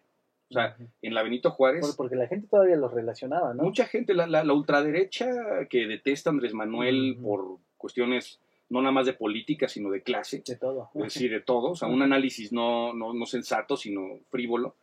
O 0.50 0.52
sea, 0.52 0.76
en 1.00 1.14
la 1.14 1.22
Benito 1.22 1.52
Juárez. 1.52 1.94
Porque 1.96 2.16
la 2.16 2.26
gente 2.26 2.48
todavía 2.48 2.74
los 2.74 2.92
relacionaba, 2.92 3.54
¿no? 3.54 3.62
Mucha 3.62 3.86
gente, 3.86 4.12
la, 4.14 4.26
la, 4.26 4.52
ultraderecha 4.52 5.28
que 5.68 5.86
detesta 5.86 6.30
a 6.30 6.32
Andrés 6.32 6.52
Manuel 6.52 7.16
por 7.22 7.58
cuestiones 7.76 8.40
no 8.70 8.80
nada 8.80 8.92
más 8.92 9.06
de 9.06 9.12
política, 9.12 9.68
sino 9.68 9.90
de 9.90 10.02
clase. 10.02 10.42
De 10.46 10.56
todo. 10.56 10.90
Es 10.94 11.14
decir, 11.14 11.30
de 11.30 11.40
todo. 11.40 11.72
O 11.72 11.76
sea, 11.76 11.88
un 11.88 12.02
análisis 12.02 12.52
no, 12.52 12.94
no, 12.94 13.12
no 13.12 13.26
sensato, 13.26 13.76
sino 13.76 14.18
frívolo. 14.30 14.76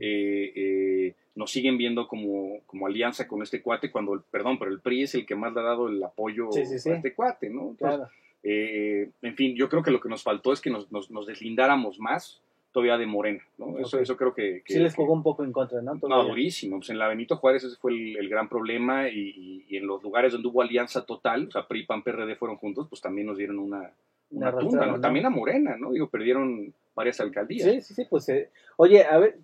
Eh, 0.00 0.52
eh, 0.54 1.14
nos 1.34 1.50
siguen 1.50 1.76
viendo 1.76 2.08
como, 2.08 2.60
como 2.66 2.86
alianza 2.86 3.26
con 3.26 3.42
este 3.42 3.62
cuate 3.62 3.90
cuando, 3.90 4.14
el, 4.14 4.20
perdón, 4.20 4.58
pero 4.58 4.70
el 4.70 4.80
PRI 4.80 5.02
es 5.02 5.14
el 5.14 5.26
que 5.26 5.34
más 5.34 5.52
le 5.54 5.60
ha 5.60 5.64
dado 5.64 5.88
el 5.88 6.02
apoyo 6.02 6.48
a 6.54 6.60
este 6.60 7.14
cuate, 7.14 7.50
¿no? 7.50 7.74
claro. 7.78 8.08
Eh, 8.44 9.10
en 9.22 9.36
fin, 9.36 9.54
yo 9.54 9.68
creo 9.68 9.84
que 9.84 9.92
lo 9.92 10.00
que 10.00 10.08
nos 10.08 10.24
faltó 10.24 10.52
es 10.52 10.60
que 10.60 10.68
nos, 10.68 10.90
nos, 10.90 11.12
nos 11.12 11.26
deslindáramos 11.26 12.00
más 12.00 12.42
todavía 12.72 12.98
de 12.98 13.06
Morena, 13.06 13.42
¿no? 13.58 13.78
Eso, 13.78 14.00
eso 14.00 14.16
creo 14.16 14.34
que, 14.34 14.62
Sí 14.66 14.78
les 14.78 14.94
jugó 14.94 15.12
un 15.12 15.22
poco 15.22 15.44
en 15.44 15.52
contra, 15.52 15.82
¿no? 15.82 15.94
No, 15.94 16.24
durísimo. 16.24 16.78
Pues 16.78 16.90
en 16.90 16.98
la 16.98 17.08
Benito 17.08 17.36
Juárez 17.36 17.64
ese 17.64 17.76
fue 17.76 17.92
el, 17.92 18.28
gran 18.28 18.48
problema 18.48 19.08
y, 19.08 19.66
en 19.70 19.86
los 19.86 20.02
lugares 20.02 20.32
donde 20.32 20.48
hubo 20.48 20.62
alianza 20.62 21.04
total, 21.04 21.48
o 21.48 21.50
sea, 21.50 21.68
PRI, 21.68 21.84
PAN, 21.84 22.02
PRD 22.02 22.34
fueron 22.36 22.56
juntos, 22.56 22.86
pues 22.88 23.00
también 23.00 23.26
nos 23.26 23.36
dieron 23.36 23.58
una, 23.58 23.92
una, 24.30 24.56
tumba, 24.56 24.86
¿no? 24.86 25.00
También 25.00 25.26
a 25.26 25.30
Morena, 25.30 25.76
¿no? 25.76 25.92
Digo, 25.92 26.08
perdieron 26.08 26.72
varias 26.94 27.20
alcaldías. 27.20 27.70
Sí, 27.70 27.80
sí, 27.82 27.94
sí, 27.94 28.06
pues, 28.08 28.28
eh, 28.30 28.50
oye, 28.76 29.04
a 29.04 29.18
ver, 29.18 29.38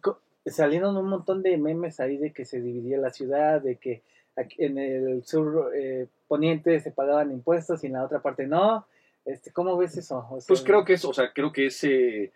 salieron 0.46 0.96
un 0.96 1.08
montón 1.08 1.42
de 1.42 1.56
memes 1.58 2.00
ahí 2.00 2.16
de 2.16 2.32
que 2.32 2.44
se 2.44 2.60
dividía 2.60 2.98
la 2.98 3.10
ciudad, 3.10 3.60
de 3.60 3.76
que 3.76 4.02
aquí 4.36 4.64
en 4.64 4.78
el 4.78 5.24
sur 5.24 5.72
eh, 5.74 6.06
poniente 6.26 6.80
se 6.80 6.92
pagaban 6.92 7.32
impuestos 7.32 7.82
y 7.84 7.88
en 7.88 7.94
la 7.94 8.04
otra 8.04 8.20
parte 8.20 8.46
no. 8.46 8.86
Este, 9.24 9.52
¿Cómo 9.52 9.76
ves 9.76 9.96
eso? 9.98 10.26
pues 10.46 10.62
creo 10.62 10.84
que 10.84 10.94
es, 10.94 11.04
o 11.04 11.12
sea, 11.12 11.32
creo 11.32 11.52
que 11.52 11.66
ese 11.66 12.32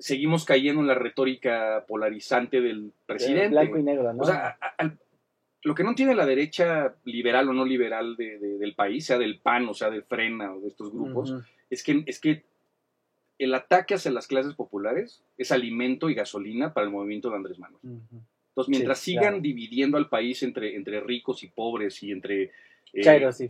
seguimos 0.00 0.44
cayendo 0.44 0.80
en 0.80 0.86
la 0.86 0.94
retórica 0.94 1.84
polarizante 1.86 2.60
del 2.60 2.92
presidente. 3.06 3.48
Blanco 3.48 3.78
y 3.78 3.82
negro, 3.82 4.12
¿no? 4.12 4.22
O 4.22 4.26
sea, 4.26 4.58
lo 5.62 5.74
que 5.74 5.84
no 5.84 5.94
tiene 5.94 6.14
la 6.14 6.26
derecha 6.26 6.94
liberal 7.04 7.48
o 7.48 7.52
no 7.52 7.64
liberal 7.64 8.16
del 8.16 8.74
país, 8.74 9.06
sea 9.06 9.18
del 9.18 9.38
PAN 9.38 9.68
o 9.68 9.74
sea 9.74 9.90
del 9.90 10.02
FRENA 10.02 10.54
o 10.54 10.60
de 10.60 10.68
estos 10.68 10.92
grupos, 10.92 11.34
es, 11.70 11.82
que, 11.82 12.04
es 12.06 12.20
que 12.20 12.44
el 13.38 13.54
ataque 13.54 13.94
hacia 13.94 14.10
las 14.10 14.26
clases 14.26 14.54
populares 14.54 15.22
es 15.38 15.52
alimento 15.52 16.10
y 16.10 16.14
gasolina 16.14 16.74
para 16.74 16.86
el 16.86 16.92
movimiento 16.92 17.30
de 17.30 17.36
Andrés 17.36 17.58
Manuel. 17.58 17.80
Entonces, 17.82 18.68
mientras 18.68 18.98
sigan 18.98 19.42
dividiendo 19.42 19.96
al 19.96 20.08
país 20.08 20.42
entre, 20.42 20.76
entre 20.76 21.00
ricos 21.00 21.42
y 21.42 21.48
pobres 21.48 22.02
y 22.02 22.12
entre 22.12 22.52
eh, 22.94 23.02
Chairos 23.02 23.40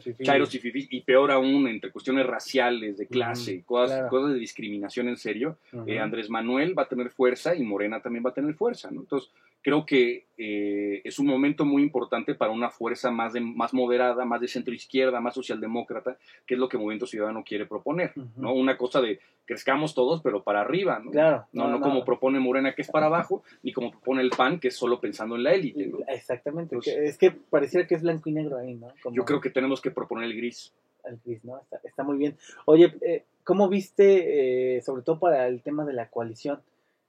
y 0.55 0.59
fifís. 0.59 0.89
y 0.91 1.01
peor 1.03 1.31
aún, 1.31 1.69
entre 1.69 1.91
cuestiones 1.91 2.27
raciales, 2.27 2.97
de 2.97 3.07
clase, 3.07 3.63
cosas, 3.65 4.09
cosas 4.09 4.33
de 4.33 4.39
discriminación 4.39 5.09
en 5.09 5.17
serio, 5.17 5.59
eh, 5.87 5.99
Andrés 5.99 6.31
Manuel 6.31 6.77
va 6.77 6.85
a 6.85 6.89
tener 6.89 7.11
fuerza 7.11 7.55
y 7.55 7.63
Morena 7.63 8.01
también 8.01 8.25
va 8.25 8.31
a 8.31 8.35
tener 8.35 8.55
fuerza, 8.55 8.91
¿no? 8.91 9.03
Entonces, 9.03 9.31
creo 9.65 9.87
que 9.87 10.27
eh, 10.37 11.01
es 11.05 11.19
un 11.19 11.27
momento 11.27 11.65
muy 11.65 11.83
importante 11.83 12.35
para 12.35 12.53
una 12.53 12.69
fuerza 12.69 13.11
más, 13.11 13.33
de, 13.33 13.41
más 13.41 13.73
moderada, 13.73 14.27
más 14.27 14.43
de 14.43 14.47
centro 14.47 14.75
izquierda, 14.75 15.21
más 15.21 15.35
socialdemócrata, 15.35 16.19
que 16.47 16.55
es 16.55 16.61
lo 16.61 16.69
que 16.69 16.77
Movimiento 16.77 17.07
Ciudadano 17.07 17.43
quiere 17.43 17.65
proponer, 17.65 18.13
¿no? 18.37 18.53
Una 18.53 18.77
cosa 18.77 19.01
de 19.01 19.21
crezcamos 19.47 19.95
todos, 19.95 20.21
pero 20.21 20.43
para 20.43 20.61
arriba, 20.61 21.01
¿no? 21.03 21.11
Claro. 21.11 21.47
No, 21.53 21.69
no, 21.69 21.81
como 21.81 22.05
propone 22.05 22.39
Morena, 22.41 22.75
que 22.75 22.83
es 22.83 22.91
para 22.91 23.07
abajo, 23.07 23.43
ni 23.63 23.73
como 23.73 23.91
propone 23.91 24.21
el 24.21 24.31
PAN, 24.31 24.61
que 24.61 24.69
es 24.69 24.77
solo 24.77 25.01
pensando 25.01 25.35
en 25.35 25.43
la 25.43 25.55
élite, 25.55 25.87
¿no? 25.87 25.99
Exactamente. 26.09 26.77
es 26.85 27.17
que 27.17 27.31
pareciera 27.31 27.87
que 27.87 27.95
es 27.95 28.03
blanco 28.03 28.29
y 28.29 28.33
negro 28.33 28.59
ahí, 28.59 28.75
¿no? 28.75 28.89
Yo 29.13 29.25
creo 29.25 29.41
que 29.41 29.49
tenemos 29.49 29.81
que 29.81 29.91
proponer 29.91 30.27
el 30.27 30.37
gris. 30.37 30.75
El 31.05 31.19
gris, 31.25 31.43
¿no? 31.43 31.63
Está, 31.83 32.03
muy 32.05 32.19
bien. 32.19 32.37
Oye, 32.67 32.95
eh, 33.01 33.25
¿cómo 33.45 33.71
viste, 33.71 34.77
eh, 34.77 34.83
sobre 34.83 35.03
todo 35.03 35.19
para 35.19 35.49
el 35.49 35.63
tema 35.63 35.87
de 35.87 35.95
la 35.95 36.11
coalición? 36.11 36.61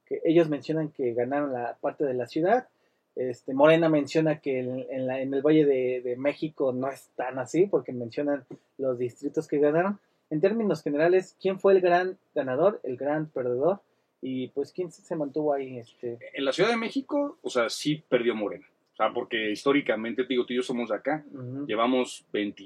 Que 0.06 0.20
ellos 0.24 0.48
mencionan 0.48 0.90
que 0.90 1.12
ganaron 1.12 1.52
la 1.52 1.76
parte 1.80 2.04
de 2.04 2.14
la 2.14 2.26
ciudad. 2.26 2.68
Este, 3.14 3.54
Morena 3.54 3.88
menciona 3.88 4.40
que 4.40 4.60
en, 4.60 5.06
la, 5.06 5.20
en 5.20 5.32
el 5.32 5.42
Valle 5.42 5.64
de, 5.64 6.16
México 6.18 6.72
no 6.72 6.88
es 6.88 7.08
tan 7.16 7.38
así, 7.38 7.66
porque 7.66 7.92
mencionan 7.92 8.44
los 8.78 8.98
distritos 8.98 9.48
que 9.48 9.58
ganaron. 9.58 9.98
En 10.28 10.40
términos 10.40 10.82
generales, 10.82 11.36
¿quién 11.40 11.58
fue 11.58 11.72
el 11.72 11.80
gran 11.80 12.18
ganador, 12.34 12.80
el 12.82 12.96
gran 12.96 13.26
perdedor? 13.26 13.80
Y 14.20 14.48
pues, 14.48 14.72
¿quién 14.72 14.90
se 14.90 15.16
mantuvo 15.16 15.54
ahí? 15.54 15.78
Este? 15.78 16.18
En 16.34 16.44
la 16.44 16.52
Ciudad 16.52 16.70
de 16.70 16.76
México, 16.76 17.38
o 17.42 17.50
sea, 17.50 17.68
sí 17.70 18.02
perdió 18.08 18.34
Morena. 18.34 18.66
O 18.92 18.96
sea, 18.96 19.12
porque 19.12 19.50
históricamente, 19.50 20.24
digo, 20.26 20.46
tú 20.46 20.52
y 20.52 20.56
yo 20.56 20.62
somos 20.62 20.88
de 20.88 20.96
acá, 20.96 21.24
llevamos 21.66 22.24
20 22.32 22.62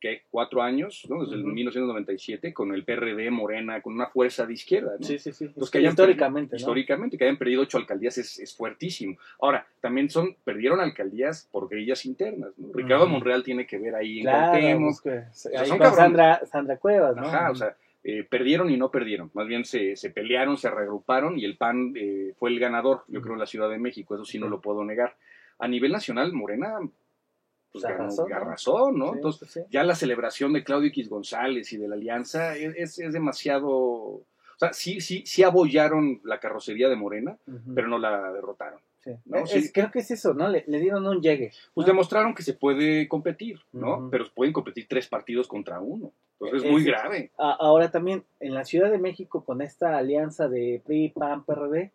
¿qué? 0.00 0.22
Cuatro 0.30 0.62
años, 0.62 1.06
¿no? 1.08 1.22
Desde 1.22 1.36
el 1.36 1.44
1997, 1.44 2.52
con 2.52 2.72
el 2.74 2.84
PRD, 2.84 3.30
Morena, 3.30 3.80
con 3.80 3.94
una 3.94 4.06
fuerza 4.06 4.46
de 4.46 4.54
izquierda, 4.54 4.94
¿no? 4.98 5.06
Sí, 5.06 5.18
sí, 5.18 5.32
sí. 5.32 5.48
que 5.70 5.80
históricamente, 5.80 6.56
Históricamente, 6.56 7.18
que 7.18 7.24
hayan 7.24 7.36
perdido 7.36 7.62
ocho 7.62 7.78
alcaldías 7.78 8.18
es, 8.18 8.56
fuertísimo. 8.56 9.16
Ahora, 9.40 9.66
también 9.80 10.10
son, 10.10 10.36
perdieron 10.44 10.80
alcaldías 10.80 11.48
por 11.50 11.68
grillas 11.68 12.04
internas, 12.06 12.50
¿no? 12.56 12.72
Ricardo 12.72 13.06
Monreal 13.06 13.42
tiene 13.42 13.66
que 13.66 13.78
ver 13.78 13.94
ahí 13.94 14.18
en 14.18 14.24
claro, 14.24 14.78
con 15.78 15.94
Sandra, 15.94 16.40
Sandra 16.46 16.76
Cuevas, 16.76 17.16
¿no? 17.16 17.26
Ajá, 17.26 17.50
o 17.50 17.54
sea, 17.54 17.76
eh, 18.04 18.24
perdieron 18.24 18.70
y 18.70 18.76
no 18.76 18.90
perdieron. 18.90 19.30
Más 19.34 19.46
bien 19.46 19.64
se, 19.64 19.96
se 19.96 20.10
pelearon, 20.10 20.56
se 20.56 20.70
reagruparon 20.70 21.38
y 21.38 21.44
el 21.44 21.56
PAN 21.56 21.92
eh, 21.96 22.32
fue 22.38 22.50
el 22.50 22.58
ganador, 22.58 23.02
yo 23.08 23.20
creo, 23.20 23.34
en 23.34 23.40
la 23.40 23.46
Ciudad 23.46 23.68
de 23.68 23.78
México. 23.78 24.14
Eso 24.14 24.24
sí 24.24 24.38
no 24.38 24.48
lo 24.48 24.60
puedo 24.60 24.84
negar. 24.84 25.16
A 25.58 25.68
nivel 25.68 25.92
nacional, 25.92 26.32
Morena 26.32 26.78
pues 27.82 28.66
¿no? 28.94 29.14
Entonces, 29.14 29.66
ya 29.70 29.84
la 29.84 29.94
celebración 29.94 30.52
de 30.52 30.64
Claudio 30.64 30.88
X 30.88 31.08
González 31.08 31.72
y 31.72 31.76
de 31.76 31.88
la 31.88 31.94
alianza 31.94 32.56
es, 32.56 32.96
demasiado. 32.96 33.68
O 33.70 34.24
sea, 34.58 34.72
sí, 34.72 35.00
sí, 35.00 35.22
sí 35.24 35.42
abollaron 35.42 36.20
la 36.24 36.40
carrocería 36.40 36.88
de 36.88 36.96
Morena, 36.96 37.36
pero 37.74 37.88
no 37.88 37.98
la 37.98 38.32
derrotaron. 38.32 38.80
creo 39.72 39.90
que 39.90 40.00
es 40.00 40.10
eso, 40.10 40.34
¿no? 40.34 40.48
Le, 40.48 40.64
dieron 40.66 41.06
un 41.06 41.22
llegue. 41.22 41.52
Pues 41.74 41.86
demostraron 41.86 42.34
que 42.34 42.42
se 42.42 42.54
puede 42.54 43.06
competir, 43.08 43.60
¿no? 43.72 44.08
Pero 44.10 44.24
pueden 44.34 44.52
competir 44.52 44.86
tres 44.88 45.06
partidos 45.06 45.46
contra 45.46 45.80
uno. 45.80 46.12
Entonces 46.40 46.64
es 46.64 46.70
muy 46.70 46.84
grave. 46.84 47.30
Ahora 47.36 47.90
también, 47.90 48.24
en 48.40 48.54
la 48.54 48.64
Ciudad 48.64 48.90
de 48.90 48.98
México, 48.98 49.44
con 49.44 49.60
esta 49.60 49.96
alianza 49.96 50.48
de 50.48 50.80
PRI, 50.84 51.10
PAN, 51.10 51.44
PRD, 51.44 51.90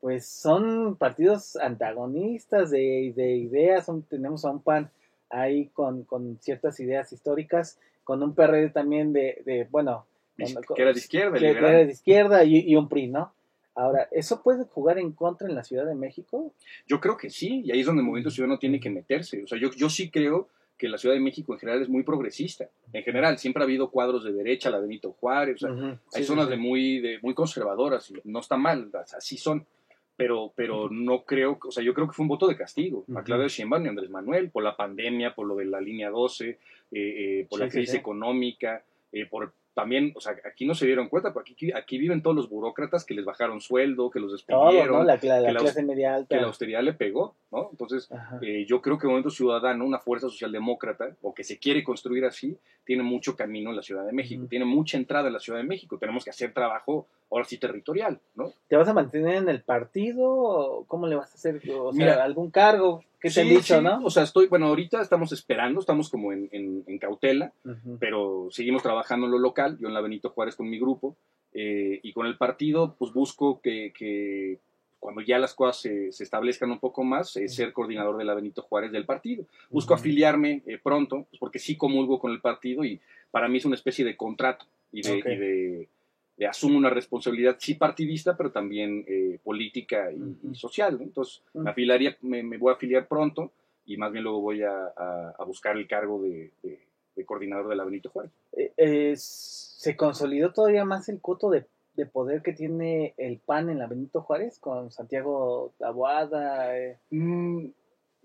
pues 0.00 0.26
son 0.26 0.96
partidos 0.96 1.56
antagonistas 1.56 2.70
de, 2.70 3.12
de 3.14 3.36
ideas. 3.36 3.86
Son, 3.86 4.02
tenemos 4.02 4.44
a 4.44 4.50
un 4.50 4.62
PAN 4.62 4.90
ahí 5.30 5.68
con, 5.68 6.04
con 6.04 6.38
ciertas 6.40 6.78
ideas 6.80 7.12
históricas, 7.12 7.78
con 8.04 8.22
un 8.22 8.34
PRD 8.34 8.70
también 8.70 9.12
de, 9.12 9.42
de 9.46 9.66
bueno, 9.70 10.06
que 10.36 10.82
era 10.82 10.92
de 10.92 10.98
izquierda, 10.98 11.38
que 11.38 11.48
era 11.48 11.70
de 11.70 11.92
izquierda 11.92 12.44
y, 12.44 12.74
un 12.76 12.88
PRI, 12.88 13.08
¿no? 13.08 13.32
Ahora, 13.74 14.08
¿eso 14.10 14.42
puede 14.42 14.64
jugar 14.64 14.98
en 14.98 15.12
contra 15.12 15.48
en 15.48 15.54
la 15.54 15.62
Ciudad 15.62 15.86
de 15.86 15.94
México? 15.94 16.52
Yo 16.86 17.00
creo 17.00 17.16
que 17.16 17.30
sí, 17.30 17.62
y 17.64 17.70
ahí 17.70 17.80
es 17.80 17.86
donde 17.86 18.00
el 18.00 18.06
movimiento 18.06 18.30
ciudadano 18.30 18.58
tiene 18.58 18.80
que 18.80 18.90
meterse. 18.90 19.42
O 19.44 19.46
sea, 19.46 19.58
yo, 19.58 19.70
yo 19.70 19.88
sí 19.88 20.10
creo 20.10 20.48
que 20.76 20.88
la 20.88 20.98
Ciudad 20.98 21.14
de 21.14 21.20
México 21.20 21.52
en 21.52 21.60
general 21.60 21.82
es 21.82 21.88
muy 21.88 22.02
progresista. 22.02 22.68
En 22.92 23.04
general, 23.04 23.38
siempre 23.38 23.62
ha 23.62 23.66
habido 23.66 23.90
cuadros 23.90 24.24
de 24.24 24.32
derecha, 24.32 24.70
la 24.70 24.80
Benito 24.80 25.12
Juárez, 25.12 25.62
o 25.62 25.68
sea, 25.68 25.98
hay 26.14 26.24
zonas 26.24 26.48
de 26.48 26.56
muy 26.56 27.00
de 27.00 27.18
muy 27.22 27.34
conservadoras, 27.34 28.10
y 28.10 28.14
no 28.24 28.40
está 28.40 28.56
mal, 28.56 28.90
así 29.16 29.36
son 29.36 29.66
pero, 30.20 30.52
pero 30.54 30.90
no 30.90 31.24
creo, 31.24 31.58
o 31.66 31.72
sea, 31.72 31.82
yo 31.82 31.94
creo 31.94 32.06
que 32.06 32.12
fue 32.12 32.24
un 32.24 32.28
voto 32.28 32.46
de 32.46 32.54
castigo 32.54 33.06
a 33.16 33.22
Claudio 33.22 33.48
Sheinbaum 33.48 33.86
y 33.86 33.88
Andrés 33.88 34.10
Manuel 34.10 34.50
por 34.50 34.62
la 34.62 34.76
pandemia, 34.76 35.34
por 35.34 35.46
lo 35.46 35.56
de 35.56 35.64
la 35.64 35.80
línea 35.80 36.10
12, 36.10 36.50
eh, 36.50 36.58
eh, 36.92 37.46
por 37.48 37.58
la 37.58 37.70
crisis 37.70 37.94
económica, 37.94 38.84
eh, 39.12 39.24
por 39.24 39.54
también, 39.72 40.12
o 40.14 40.20
sea, 40.20 40.36
aquí 40.44 40.66
no 40.66 40.74
se 40.74 40.84
dieron 40.84 41.08
cuenta, 41.08 41.32
porque 41.32 41.54
aquí, 41.54 41.72
aquí 41.72 41.96
viven 41.96 42.20
todos 42.20 42.36
los 42.36 42.50
burócratas 42.50 43.06
que 43.06 43.14
les 43.14 43.24
bajaron 43.24 43.62
sueldo, 43.62 44.10
que 44.10 44.20
los 44.20 44.32
despidieron, 44.32 45.06
La, 45.06 45.18
clase 45.18 45.82
media 45.82 46.16
alta. 46.16 46.36
que 46.36 46.40
la 46.42 46.48
austeridad 46.48 46.82
le 46.82 46.92
pegó, 46.92 47.34
¿no? 47.50 47.68
Entonces, 47.70 48.08
yo 48.66 48.80
creo 48.80 48.98
que 48.98 49.06
el 49.06 49.10
Movimiento 49.10 49.30
Ciudadano, 49.30 49.84
una 49.84 49.98
fuerza 49.98 50.28
socialdemócrata, 50.28 51.16
o 51.22 51.34
que 51.34 51.44
se 51.44 51.58
quiere 51.58 51.82
construir 51.82 52.24
así, 52.24 52.56
tiene 52.84 53.02
mucho 53.02 53.36
camino 53.36 53.70
en 53.70 53.76
la 53.76 53.82
Ciudad 53.82 54.06
de 54.06 54.12
México, 54.12 54.46
tiene 54.48 54.64
mucha 54.64 54.96
entrada 54.96 55.28
en 55.28 55.34
la 55.34 55.40
Ciudad 55.40 55.58
de 55.58 55.66
México, 55.66 55.98
tenemos 55.98 56.24
que 56.24 56.30
hacer 56.30 56.52
trabajo 56.52 57.06
ahora 57.30 57.44
sí 57.44 57.58
territorial, 57.58 58.20
¿no? 58.34 58.52
¿Te 58.68 58.76
vas 58.76 58.88
a 58.88 58.94
mantener 58.94 59.36
en 59.36 59.48
el 59.48 59.62
partido? 59.62 60.84
¿Cómo 60.88 61.06
le 61.06 61.16
vas 61.16 61.30
a 61.32 61.34
hacer? 61.34 61.60
O 61.70 61.92
sea, 61.92 62.24
algún 62.24 62.50
cargo 62.50 63.04
que 63.20 63.30
te 63.30 63.40
han 63.42 63.48
dicho, 63.48 63.80
¿no? 63.82 64.04
O 64.04 64.10
sea, 64.10 64.22
estoy, 64.22 64.46
bueno, 64.46 64.66
ahorita 64.66 65.00
estamos 65.00 65.32
esperando, 65.32 65.80
estamos 65.80 66.08
como 66.08 66.32
en, 66.32 66.48
en, 66.52 66.98
cautela, 66.98 67.52
pero 67.98 68.48
seguimos 68.50 68.82
trabajando 68.82 69.26
en 69.26 69.32
lo 69.32 69.38
local, 69.38 69.78
yo 69.78 69.88
en 69.88 69.94
la 69.94 70.00
Benito 70.00 70.30
Juárez 70.30 70.56
con 70.56 70.68
mi 70.68 70.78
grupo, 70.78 71.16
eh, 71.52 72.00
y 72.02 72.12
con 72.12 72.26
el 72.26 72.36
partido, 72.36 72.94
pues 72.98 73.12
busco 73.12 73.60
que, 73.60 73.92
que 73.96 74.60
cuando 75.00 75.22
ya 75.22 75.38
las 75.38 75.54
cosas 75.54 75.80
se, 75.80 76.08
establezcan 76.22 76.70
un 76.70 76.78
poco 76.78 77.02
más, 77.02 77.34
eh, 77.36 77.48
ser 77.48 77.72
coordinador 77.72 78.18
de 78.18 78.24
la 78.24 78.34
Benito 78.34 78.62
Juárez 78.62 78.92
del 78.92 79.06
partido. 79.06 79.46
Busco 79.70 79.94
afiliarme 79.94 80.62
eh, 80.66 80.78
pronto, 80.80 81.26
pues 81.30 81.40
porque 81.40 81.58
sí 81.58 81.76
comulgo 81.76 82.20
con 82.20 82.30
el 82.30 82.40
partido 82.40 82.84
y 82.84 83.00
para 83.30 83.48
mí 83.48 83.58
es 83.58 83.64
una 83.64 83.76
especie 83.76 84.04
de 84.04 84.16
contrato 84.16 84.66
y 84.92 85.00
de 85.02 85.88
asumo 86.46 86.78
una 86.78 86.90
responsabilidad 86.90 87.56
sí 87.58 87.74
partidista, 87.74 88.36
pero 88.36 88.50
también 88.52 89.04
eh, 89.08 89.38
política 89.42 90.10
y, 90.12 90.54
social. 90.54 90.98
Entonces, 91.00 91.42
me, 91.54 91.70
afiliaría, 91.70 92.16
me, 92.20 92.56
voy 92.58 92.70
a 92.70 92.76
afiliar 92.76 93.08
pronto 93.08 93.52
y 93.86 93.96
más 93.96 94.12
bien 94.12 94.24
luego 94.24 94.40
voy 94.40 94.62
a, 94.62 95.34
buscar 95.46 95.76
el 95.76 95.86
cargo 95.86 96.22
de, 96.22 96.50
coordinador 97.24 97.68
de 97.68 97.76
la 97.76 97.84
Benito 97.84 98.10
Juárez. 98.10 98.32
¿Se 99.18 99.96
consolidó 99.96 100.52
todavía 100.52 100.84
más 100.84 101.08
el 101.08 101.20
coto 101.20 101.50
de, 101.50 101.66
poder 102.06 102.42
que 102.42 102.52
tiene 102.52 103.14
el 103.16 103.38
PAN 103.38 103.70
en 103.70 103.78
la 103.78 103.86
Benito 103.86 104.22
Juárez 104.22 104.58
con 104.58 104.90
Santiago 104.90 105.72
Taboada? 105.78 106.76
Eh? 106.78 106.98
Mm, 107.10 107.66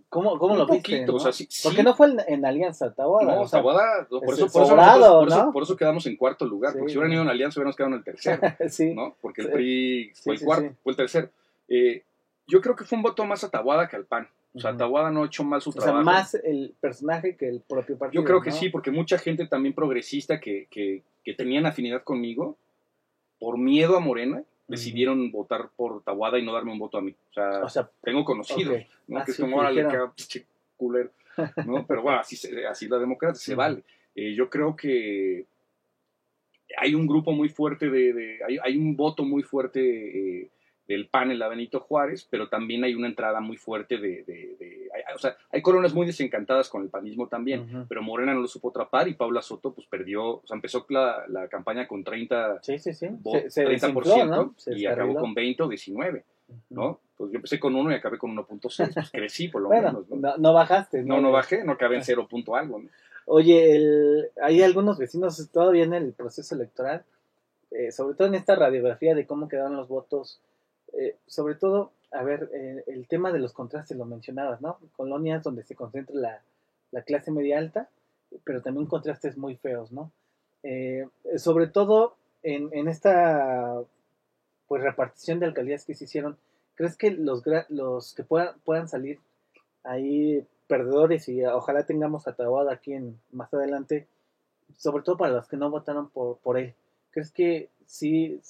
¿Cómo, 0.10 0.38
cómo 0.38 0.56
lo 0.56 0.66
poquito, 0.66 0.98
viste? 0.98 1.12
O 1.12 1.20
sea, 1.20 1.34
sí, 1.34 1.48
Porque 1.64 1.84
no 1.84 1.94
fue 1.94 2.16
en, 2.28 2.46
Alianza, 2.46 2.94
Taboada. 2.94 3.36
No, 3.36 3.42
o 3.42 3.48
sea, 3.48 3.60
Taboada, 3.60 4.08
por 4.08 4.34
eso, 4.34 4.48
por, 4.48 4.64
eso, 4.64 5.52
por, 5.52 5.64
eso, 5.64 5.76
quedamos 5.76 6.06
en 6.06 6.16
cuarto 6.16 6.46
lugar. 6.46 6.74
porque 6.74 6.92
si 6.92 6.98
hubieran 6.98 7.14
ido 7.14 7.24
en 7.24 7.30
Alianza, 7.30 7.60
hubiéramos 7.60 7.76
quedado 7.76 7.94
en 7.94 7.98
el 7.98 8.04
tercero. 8.04 8.42
¿no? 8.96 9.16
Porque 9.22 9.42
el 9.42 9.52
PRI 9.52 10.12
fue 10.16 10.36
el 10.36 10.42
cuarto, 10.42 10.74
fue 10.84 10.94
el 10.94 10.98
tercero. 10.98 11.30
Eh, 11.68 12.04
yo 12.48 12.62
creo 12.62 12.76
que 12.76 12.86
fue 12.86 12.96
un 12.98 13.04
voto 13.04 13.26
más 13.26 13.44
a 13.44 13.50
Taboada 13.50 13.88
que 13.90 13.96
al 13.96 14.06
PAN. 14.06 14.30
O 14.54 14.60
sea, 14.60 14.78
Taboada 14.78 15.12
no 15.12 15.24
ha 15.24 15.26
hecho 15.26 15.44
mal 15.44 15.62
su 15.62 15.74
trabajo. 15.74 16.00
O 16.00 16.04
sea, 16.04 16.14
más 16.14 16.34
el 16.36 16.74
personaje 16.80 17.36
que 17.36 17.50
el 17.50 17.62
propio 17.62 17.98
partido. 17.98 18.22
Yo 18.22 18.26
creo 18.26 18.42
que 18.42 18.52
sí, 18.52 18.70
porque 18.70 18.92
mucha 18.92 19.18
gente 19.18 19.48
también 19.48 19.76
progresista 19.76 20.40
que, 20.40 20.68
que, 20.72 21.04
que 21.26 21.34
tenían 21.34 21.66
afinidad 21.66 22.04
conmigo, 22.04 22.58
por 23.40 23.58
miedo 23.58 23.98
a 23.98 24.00
Morena, 24.00 24.44
decidieron 24.68 25.32
votar 25.32 25.70
por 25.76 26.02
Tabuada 26.04 26.40
y 26.40 26.46
no 26.46 26.54
darme 26.54 26.72
un 26.72 26.80
voto 26.80 26.98
a 26.98 27.02
mí. 27.02 27.16
O 27.64 27.70
sea, 27.70 27.90
tengo 28.02 28.24
conocidos, 28.24 28.84
¿no? 29.08 29.24
que 29.24 29.32
es 29.32 29.40
como, 29.40 29.58
órale, 29.58 29.86
qué 30.30 30.46
culero, 30.76 31.12
¿no? 31.66 31.86
Pero 31.88 32.02
bueno, 32.02 32.20
así, 32.20 32.38
así 32.70 32.88
la 32.88 32.98
democracia 32.98 33.36
se 33.36 33.56
vale. 33.56 33.84
Eh, 34.16 34.34
yo 34.34 34.50
creo 34.50 34.76
que 34.76 35.46
hay 36.78 36.96
un 36.96 37.06
grupo 37.06 37.32
muy 37.32 37.50
fuerte 37.50 37.90
de, 37.90 38.40
hay, 38.48 38.58
hay, 38.64 38.78
un 38.78 38.96
voto 38.96 39.24
muy 39.24 39.44
fuerte 39.44 39.80
eh, 40.42 40.50
del 40.88 41.08
PAN 41.08 41.32
en 41.32 41.40
la 41.40 41.48
Benito 41.48 41.80
Juárez, 41.80 42.28
pero 42.30 42.48
también 42.48 42.84
hay 42.84 42.94
una 42.94 43.08
entrada 43.08 43.40
muy 43.40 43.58
fuerte 43.58 43.98
de, 43.98 44.24
de, 44.24 44.90
o 45.16 45.20
sea, 45.20 45.36
hay 45.52 45.62
coronas 45.62 45.94
muy 45.94 46.06
desencantadas 46.06 46.70
con 46.70 46.84
el 46.84 46.90
panismo 46.90 47.28
también, 47.28 47.86
pero 47.88 48.04
Morena 48.04 48.34
no 48.34 48.42
lo 48.42 48.48
supo 48.48 48.70
atrapar 48.70 49.08
y 49.08 49.14
Paula 49.14 49.42
Soto 49.42 49.74
pues 49.74 49.88
perdió, 49.88 50.38
o 50.38 50.44
sea, 50.46 50.56
empezó 50.56 50.86
la, 50.90 51.26
la 51.28 51.48
campaña 51.48 51.88
con 51.88 52.04
30, 52.04 52.60
sí, 52.62 52.78
sí, 52.78 52.94
sí. 52.94 53.08
se, 53.50 53.66
30% 53.66 54.78
y 54.78 54.86
acabó 54.86 55.16
con 55.16 55.34
20 55.34 55.64
o 55.64 55.68
19, 55.68 56.24
¿no? 56.70 57.00
Pues 57.18 57.32
yo 57.32 57.38
empecé 57.38 57.60
con 57.60 57.76
1 57.76 57.92
y 57.92 57.96
acabé 57.96 58.18
con 58.18 58.36
1.6, 58.36 58.94
pues 58.94 59.12
crecí 59.12 59.48
por 59.48 59.62
lo 59.62 59.70
menos, 59.70 60.08
¿no? 60.10 60.38
¿no? 60.38 60.54
bajaste, 60.54 61.02
¿no? 61.02 61.22
No, 61.22 61.32
bajé, 61.32 61.64
no 61.64 61.74
acabé 61.74 61.96
en 61.96 62.04
0. 62.04 62.28
algo, 62.54 62.80
¿no? 62.80 62.90
Oye, 63.28 63.76
el, 63.76 64.30
hay 64.42 64.62
algunos 64.62 65.00
vecinos 65.00 65.50
todavía 65.52 65.84
en 65.84 65.94
el 65.94 66.14
proceso 66.14 66.54
electoral, 66.54 67.04
eh, 67.72 67.92
sobre 67.92 68.16
todo 68.16 68.28
en 68.28 68.36
esta 68.36 68.56
radiografía 68.56 69.16
de 69.16 69.26
cómo 69.26 69.48
quedaron 69.48 69.76
los 69.76 69.88
votos 69.88 70.42
eh, 70.98 71.18
sobre 71.28 71.56
todo 71.56 71.92
a 72.16 72.24
ver, 72.24 72.50
eh, 72.54 72.84
el 72.88 73.08
tema 73.08 73.32
de 73.32 73.40
los 73.40 73.54
contrastes 73.54 73.98
lo 73.98 74.06
mencionabas, 74.06 74.62
¿no? 74.62 74.78
Colonias 74.96 75.44
donde 75.44 75.64
se 75.64 75.76
concentra 75.76 76.16
la, 76.16 76.42
la 76.92 77.02
clase 77.02 77.32
media 77.32 77.58
alta, 77.58 77.90
pero 78.44 78.62
también 78.62 78.88
contrastes 78.88 79.38
muy 79.38 79.56
feos, 79.58 79.92
¿no? 79.92 80.12
Eh, 80.64 81.08
sobre 81.38 81.68
todo 81.68 82.16
en, 82.42 82.70
en, 82.72 82.88
esta 82.88 83.82
pues 84.68 84.82
repartición 84.82 85.40
de 85.40 85.46
alcaldías 85.46 85.86
que 85.86 85.94
se 85.94 86.06
hicieron, 86.06 86.38
¿crees 86.76 86.98
que 86.98 87.12
los, 87.12 87.44
los 87.70 88.14
que 88.14 88.24
puedan, 88.24 88.58
puedan 88.62 88.88
salir 88.88 89.20
ahí 89.84 90.46
perdedores 90.68 91.30
y 91.30 91.46
ojalá 91.46 91.86
tengamos 91.86 92.28
a 92.28 92.36
aquí 92.72 92.94
en, 92.94 93.20
más 93.32 93.54
adelante, 93.54 94.08
sobre 94.78 95.04
todo 95.04 95.18
para 95.18 95.34
los 95.34 95.48
que 95.48 95.58
no 95.58 95.70
votaron 95.70 96.10
por, 96.10 96.38
por 96.38 96.58
él? 96.58 96.74
¿Crees 97.12 97.32
que 97.32 97.70
sí 97.86 98.42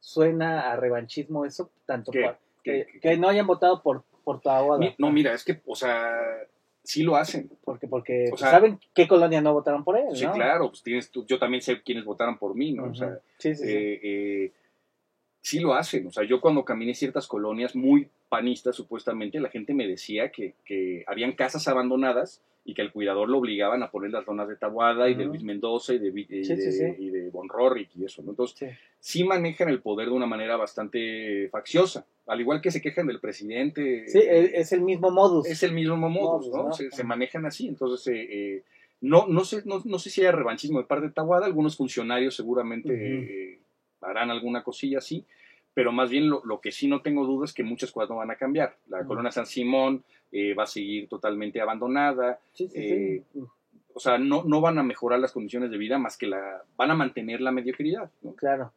suena 0.00 0.72
a 0.72 0.76
revanchismo 0.76 1.44
eso? 1.44 1.70
Tanto 1.86 2.10
que, 2.10 2.86
que, 3.00 3.16
no 3.16 3.28
hayan 3.28 3.46
votado 3.46 3.82
por, 3.82 4.04
por 4.24 4.40
No, 4.98 5.12
mira, 5.12 5.32
es 5.32 5.44
que, 5.44 5.60
o 5.66 5.74
sea, 5.74 6.18
sí 6.82 7.02
lo 7.02 7.16
hacen. 7.16 7.50
Porque, 7.64 7.86
porque 7.86 8.26
pues, 8.30 8.40
saben 8.40 8.78
qué 8.94 9.06
colonia 9.06 9.40
no 9.40 9.52
votaron 9.52 9.84
por 9.84 9.96
él. 9.96 10.14
Sí, 10.14 10.26
claro, 10.26 10.68
pues 10.70 10.82
tienes, 10.82 11.10
yo 11.12 11.38
también 11.38 11.62
sé 11.62 11.82
quiénes 11.82 12.04
votaron 12.04 12.38
por 12.38 12.54
mí, 12.54 12.72
¿no? 12.72 12.84
O 12.84 12.94
sea, 12.94 13.20
sí, 13.38 13.54
sí, 13.54 13.64
eh, 13.66 14.00
eh, 14.02 14.52
sí, 15.40 15.60
lo 15.60 15.74
hacen. 15.74 16.06
O 16.06 16.12
sea, 16.12 16.24
yo 16.24 16.40
cuando 16.40 16.64
caminé 16.64 16.94
ciertas 16.94 17.26
colonias 17.26 17.74
muy 17.74 18.08
panistas, 18.30 18.74
supuestamente, 18.74 19.40
la 19.40 19.50
gente 19.50 19.74
me 19.74 19.86
decía 19.86 20.30
que, 20.30 20.54
que 20.64 21.04
habían 21.06 21.32
casas 21.32 21.68
abandonadas 21.68 22.42
y 22.64 22.74
que 22.74 22.82
el 22.82 22.92
cuidador 22.92 23.28
lo 23.28 23.38
obligaban 23.38 23.82
a 23.82 23.90
poner 23.90 24.10
las 24.10 24.24
zonas 24.24 24.46
de 24.48 24.56
Tabuada 24.56 25.08
y 25.08 25.14
de 25.14 25.24
Luis 25.24 25.42
Mendoza 25.42 25.94
y 25.94 25.98
de, 25.98 26.08
y 26.08 27.10
de, 27.10 27.30
Von 27.30 27.48
Rorrick 27.48 27.90
y 27.96 28.04
eso, 28.04 28.22
¿no? 28.22 28.30
Entonces, 28.30 28.76
sí. 28.98 29.24
manejan 29.24 29.68
el 29.70 29.80
poder 29.80 30.08
de 30.08 30.14
una 30.14 30.26
manera 30.26 30.56
bastante 30.56 31.48
facciosa, 31.50 32.06
al 32.26 32.40
igual 32.40 32.60
que 32.60 32.70
se 32.70 32.80
quejan 32.80 33.06
del 33.06 33.18
presidente. 33.18 34.06
Sí, 34.06 34.18
e, 34.18 34.60
es 34.60 34.72
el 34.72 34.82
mismo 34.82 35.10
modus. 35.10 35.46
Es 35.46 35.62
el 35.62 35.72
mismo 35.72 35.96
modus, 35.96 36.48
¿no? 36.48 36.72
Se, 36.72 37.04
manejan 37.04 37.46
así, 37.46 37.66
entonces, 37.66 38.06
eh, 38.08 38.28
eh, 38.30 38.62
no, 39.00 39.26
no, 39.26 39.44
sé, 39.44 39.62
no, 39.64 39.82
no, 39.84 39.98
sé 39.98 40.10
si 40.10 40.24
hay 40.24 40.30
revanchismo 40.30 40.78
de 40.78 40.86
parte 40.86 41.06
de 41.06 41.12
Tabuada, 41.12 41.46
algunos 41.46 41.76
funcionarios 41.76 42.36
seguramente 42.36 42.92
eh, 42.92 43.58
harán 44.02 44.30
alguna 44.30 44.62
cosilla 44.62 44.98
así, 44.98 45.24
pero 45.74 45.92
más 45.92 46.10
bien 46.10 46.28
lo, 46.28 46.42
lo, 46.44 46.60
que 46.60 46.72
sí 46.72 46.88
no 46.88 47.02
tengo 47.02 47.24
dudas 47.26 47.50
es 47.50 47.54
que 47.54 47.62
muchas 47.62 47.92
cosas 47.92 48.10
no 48.10 48.16
van 48.16 48.30
a 48.30 48.36
cambiar. 48.36 48.76
La 48.88 49.04
Corona 49.04 49.30
San 49.30 49.46
Simón 49.46 50.04
eh, 50.32 50.54
va 50.54 50.64
a 50.64 50.66
seguir 50.66 51.08
totalmente 51.08 51.60
abandonada. 51.60 52.40
Eh, 52.58 53.22
o 53.94 54.00
sea, 54.00 54.18
no, 54.18 54.44
no 54.44 54.60
van 54.60 54.78
a 54.78 54.82
mejorar 54.82 55.20
las 55.20 55.32
condiciones 55.32 55.70
de 55.70 55.78
vida 55.78 55.98
más 55.98 56.16
que 56.16 56.26
la 56.26 56.62
van 56.76 56.90
a 56.90 56.94
mantener 56.94 57.40
la 57.40 57.52
mediocridad. 57.52 58.10
Claro. 58.36 58.72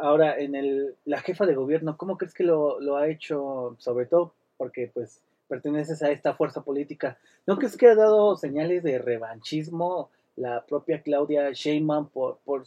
Ahora, 0.00 0.38
en 0.38 0.54
el, 0.54 0.94
la 1.04 1.20
jefa 1.20 1.46
de 1.46 1.54
gobierno, 1.54 1.96
¿cómo 1.96 2.16
crees 2.16 2.34
que 2.34 2.44
lo, 2.44 2.80
lo 2.80 2.96
ha 2.96 3.08
hecho? 3.08 3.76
Sobre 3.78 4.06
todo 4.06 4.34
porque, 4.56 4.90
pues, 4.92 5.22
perteneces 5.48 6.02
a 6.02 6.10
esta 6.10 6.34
fuerza 6.34 6.64
política. 6.64 7.18
¿No 7.46 7.56
crees 7.56 7.76
que 7.76 7.88
ha 7.88 7.94
dado 7.94 8.36
señales 8.36 8.82
de 8.82 8.98
revanchismo 8.98 10.10
la 10.34 10.64
propia 10.66 11.02
Claudia 11.02 11.50
Sheinbaum 11.52 12.08
por, 12.08 12.38
por, 12.44 12.64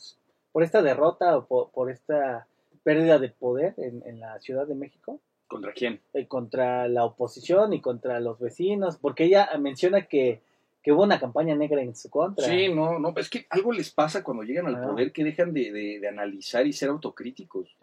por 0.51 0.63
esta 0.63 0.81
derrota 0.81 1.37
o 1.37 1.45
por, 1.45 1.69
por 1.71 1.91
esta 1.91 2.47
pérdida 2.83 3.19
de 3.19 3.29
poder 3.29 3.73
en, 3.77 4.03
en 4.05 4.19
la 4.19 4.39
Ciudad 4.39 4.67
de 4.67 4.75
México? 4.75 5.19
¿Contra 5.49 5.73
quién? 5.73 5.99
Eh, 6.13 6.27
contra 6.27 6.87
la 6.87 7.03
oposición 7.03 7.73
y 7.73 7.81
contra 7.81 8.19
los 8.19 8.39
vecinos, 8.39 8.97
porque 8.97 9.23
ella 9.23 9.49
menciona 9.59 10.03
que, 10.03 10.41
que, 10.83 10.91
hubo 10.91 11.01
una 11.01 11.19
campaña 11.19 11.55
negra 11.55 11.81
en 11.81 11.95
su 11.95 12.07
contra. 12.11 12.45
Sí, 12.45 12.71
no, 12.71 12.99
no, 12.99 13.15
es 13.17 13.31
que 13.31 13.47
algo 13.49 13.71
les 13.71 13.89
pasa 13.89 14.23
cuando 14.23 14.43
llegan 14.43 14.67
al 14.67 14.75
ah. 14.75 14.87
poder 14.87 15.11
que 15.11 15.23
dejan 15.23 15.51
de, 15.51 15.71
de, 15.99 16.07
analizar 16.07 16.67
y 16.67 16.71
ser 16.71 16.89
autocríticos. 16.89 17.75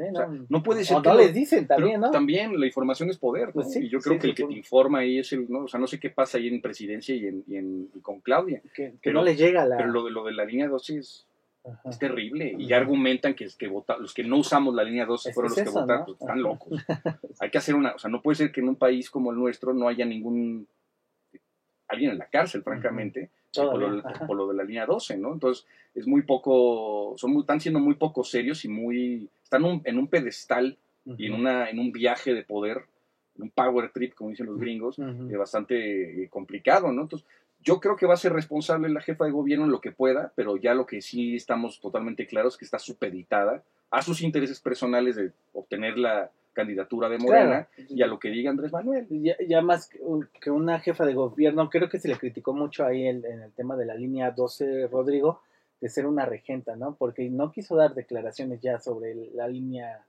no, 0.49 0.63
puede 0.63 0.85
ser. 0.85 0.99
O 0.99 1.03
no 1.03 1.17
les 1.17 1.35
dicen 1.35 1.67
también, 1.67 2.01
¿no? 2.01 2.13
También 2.13 2.59
la 2.59 2.67
información 2.67 3.11
es 3.11 3.19
poder, 3.19 3.51
pues 3.53 3.75
y 3.75 3.89
yo 3.89 3.99
creo 3.99 4.17
que 4.17 4.29
el 4.29 4.35
que 4.37 4.45
te 4.45 4.55
informa 4.55 5.01
ahí 5.01 5.19
es 5.19 5.33
el, 5.33 5.51
¿no? 5.51 5.65
O 5.65 5.69
sea, 5.69 5.81
no 5.81 5.89
sé 5.89 5.99
qué 5.99 6.11
pasa 6.11 6.39
ahí 6.39 6.47
en 6.47 6.63
presidencia 6.63 7.17
y, 7.17 7.27
en, 7.27 7.43
y, 7.49 7.57
en, 7.57 7.89
con 8.01 8.21
Claudia. 8.21 8.63
Que, 8.73 8.95
no 9.13 9.25
les 9.25 9.37
llega 9.37 9.67
la... 9.67 9.77
Pero 9.77 9.91
lo 9.91 10.05
de, 10.05 10.13
lo 10.13 10.25
de 10.25 10.35
la 10.35 10.45
línea 10.45 10.69
dosis 10.69 10.99
es 10.99 11.27
terrible. 11.99 12.55
Y 12.59 12.67
ya 12.67 12.77
argumentan 12.77 13.35
que, 13.35 13.49
que 13.59 13.69
vota, 13.69 13.97
los 13.97 14.15
que 14.15 14.25
no 14.25 14.39
usamos 14.39 14.75
la 14.75 14.85
línea 14.85 15.07
12 15.07 15.33
fueron 15.33 15.51
los 15.51 15.63
que 15.63 15.71
votaron. 15.71 16.05
Pues, 16.05 16.21
están 16.21 16.43
locos. 16.43 16.85
Hay 17.41 17.51
que 17.51 17.59
hacer 17.59 17.75
una. 17.75 17.93
O 17.93 17.99
sea, 17.99 18.11
no 18.11 18.23
puede 18.23 18.37
ser 18.37 18.53
que 18.53 18.61
en 18.61 18.69
un 18.69 18.77
país 18.77 19.11
como 19.11 19.31
el 19.31 19.39
nuestro 19.39 19.75
no 19.75 19.89
haya 19.89 20.05
ningún. 20.05 20.67
alguien 21.89 22.13
en 22.13 22.19
la 22.19 22.27
cárcel, 22.27 22.63
francamente, 22.63 23.31
por, 23.55 24.37
lo, 24.37 24.49
de 24.49 24.55
la 24.55 24.65
línea 24.65 24.87
12, 24.87 25.17
¿no? 25.19 25.33
Entonces, 25.33 25.67
es 25.95 26.07
muy 26.07 26.23
poco. 26.23 27.15
son 27.17 27.33
muy, 27.33 27.41
Están 27.41 27.61
siendo 27.61 27.81
muy 27.81 27.95
poco 27.95 28.25
serios 28.25 28.65
y 28.65 28.69
muy. 28.69 29.29
Están 29.43 29.65
en 29.85 29.99
un 29.99 30.09
pedestal 30.09 30.77
y 31.05 31.27
en, 31.27 31.35
una, 31.35 31.71
en 31.71 31.79
un 31.79 31.93
viaje 31.93 32.35
de 32.35 32.43
poder, 32.43 32.85
un 33.39 33.51
power 33.51 33.91
trip, 33.93 34.15
como 34.15 34.31
dicen 34.31 34.47
los 34.47 34.59
gringos, 34.59 34.99
eh, 34.99 35.37
bastante 35.37 36.25
eh, 36.25 36.29
complicado, 36.29 36.91
¿no? 36.93 37.03
Entonces, 37.03 37.29
yo 37.67 37.81
creo 37.81 37.97
que 37.97 38.07
va 38.07 38.15
a 38.15 38.17
ser 38.17 38.33
responsable 38.33 38.89
la 38.89 39.01
jefa 39.01 39.25
de 39.25 39.33
gobierno 39.33 39.65
en 39.65 39.73
lo 39.73 39.81
que 39.81 39.91
pueda, 39.91 40.33
pero 40.37 40.57
ya 40.57 40.73
lo 40.73 40.87
que 40.87 41.03
sí 41.03 41.35
estamos 41.35 41.81
totalmente 41.81 42.27
claros 42.27 42.55
es 42.55 42.59
que 42.59 42.65
está 42.65 42.79
supeditada 42.79 43.65
a 43.91 44.03
sus 44.03 44.23
intereses 44.23 44.61
personales 44.61 45.17
de 45.17 45.33
obtener 45.53 45.99
la 45.99 46.31
candidatura 46.53 47.09
de 47.09 47.19
Morena 47.19 47.69
y 47.89 48.03
a 48.03 48.07
lo 48.07 48.21
que 48.21 48.31
diga 48.31 48.51
Andrés 48.51 48.73
Manuel. 48.73 49.07
Ya, 49.11 49.63
más 49.63 49.91
que 50.41 50.51
una 50.51 50.79
jefa 50.79 51.05
de 51.05 51.15
gobierno, 51.15 51.69
creo 51.69 51.89
que 51.89 51.99
se 51.99 52.09
le 52.09 52.17
criticó 52.17 52.55
mucho 52.55 52.87
ahí 52.87 53.05
en, 53.05 53.25
en 53.27 53.43
el 53.43 53.53
tema 53.53 53.77
de 53.77 53.85
la 53.85 53.95
línea 53.95 54.31
12, 54.31 54.87
Rodrigo, 54.87 55.43
de 55.81 55.89
ser 55.89 56.07
una 56.07 56.25
regenta, 56.25 56.77
¿no? 56.77 56.95
Porque 56.95 57.29
no 57.29 57.51
quiso 57.51 57.75
dar 57.75 57.95
declaraciones 57.95 58.61
ya 58.63 58.79
sobre 58.79 59.15
la 59.35 59.49
línea 59.49 60.07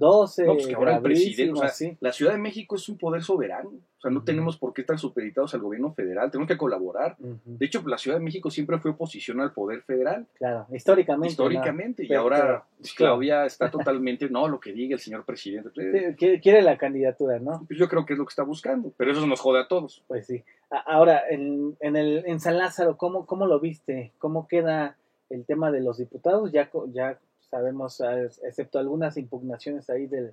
12. 0.00 0.46
No, 0.46 0.54
pues 0.54 0.66
que 0.66 0.74
ahora 0.74 0.96
el 0.96 1.02
presidente, 1.02 1.52
o 1.52 1.68
sea, 1.68 1.96
la 2.00 2.12
Ciudad 2.12 2.32
de 2.32 2.38
México 2.38 2.74
es 2.74 2.88
un 2.88 2.98
poder 2.98 3.22
soberano, 3.22 3.68
o 3.68 4.00
sea, 4.00 4.10
no 4.10 4.24
tenemos 4.24 4.56
por 4.56 4.72
qué 4.72 4.80
estar 4.80 4.98
supeditados 4.98 5.54
al 5.54 5.60
gobierno 5.60 5.92
federal, 5.92 6.30
tenemos 6.30 6.48
que 6.48 6.56
colaborar. 6.56 7.16
De 7.18 7.66
hecho, 7.66 7.82
la 7.86 7.98
Ciudad 7.98 8.16
de 8.16 8.24
México 8.24 8.50
siempre 8.50 8.78
fue 8.78 8.92
oposición 8.92 9.40
al 9.40 9.52
poder 9.52 9.82
federal. 9.82 10.26
Claro, 10.34 10.66
históricamente. 10.72 11.28
Históricamente, 11.28 12.06
y 12.08 12.14
ahora 12.14 12.64
Claudia 12.96 13.44
está 13.44 13.70
totalmente, 13.70 14.28
no, 14.30 14.48
lo 14.48 14.58
que 14.58 14.72
diga 14.72 14.94
el 14.94 15.00
señor 15.00 15.24
presidente. 15.24 15.70
quiere 16.16 16.62
la 16.62 16.78
candidatura, 16.78 17.38
¿no? 17.38 17.64
Pues 17.68 17.78
yo 17.78 17.88
creo 17.88 18.06
que 18.06 18.14
es 18.14 18.18
lo 18.18 18.24
que 18.24 18.30
está 18.30 18.42
buscando, 18.42 18.92
pero 18.96 19.12
eso 19.12 19.26
nos 19.26 19.38
jode 19.38 19.60
a 19.60 19.68
todos. 19.68 20.02
Pues 20.08 20.26
sí. 20.26 20.42
Ahora, 20.86 21.22
en, 21.28 21.76
en, 21.80 21.96
el, 21.96 22.24
en 22.26 22.40
San 22.40 22.56
Lázaro, 22.56 22.96
¿cómo, 22.96 23.26
¿cómo 23.26 23.46
lo 23.46 23.60
viste? 23.60 24.12
¿Cómo 24.18 24.48
queda 24.48 24.96
el 25.28 25.44
tema 25.44 25.70
de 25.70 25.80
los 25.80 25.98
diputados? 25.98 26.52
Ya, 26.52 26.70
ya 26.92 27.18
sabemos, 27.50 28.00
ah, 28.00 28.22
excepto 28.22 28.78
algunas 28.78 29.16
impugnaciones 29.16 29.90
ahí 29.90 30.06
de, 30.06 30.32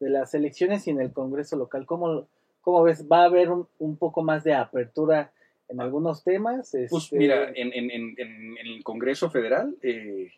las 0.00 0.32
elecciones 0.34 0.86
y 0.86 0.90
en 0.90 1.00
el 1.00 1.12
Congreso 1.12 1.56
local. 1.56 1.84
¿Cómo, 1.84 2.28
cómo 2.60 2.82
ves? 2.84 3.06
¿Va 3.10 3.22
a 3.22 3.24
haber 3.24 3.50
un, 3.50 3.96
poco 3.96 4.22
más 4.22 4.44
de 4.44 4.54
apertura 4.54 5.32
en 5.68 5.80
algunos 5.80 6.22
temas? 6.22 6.70
Pues 6.70 7.04
este, 7.04 7.18
mira, 7.18 7.50
en, 7.54 7.72
en, 7.72 7.90
en, 7.90 8.56
el 8.58 8.84
Congreso 8.84 9.28
Federal, 9.28 9.76
eh, 9.82 10.30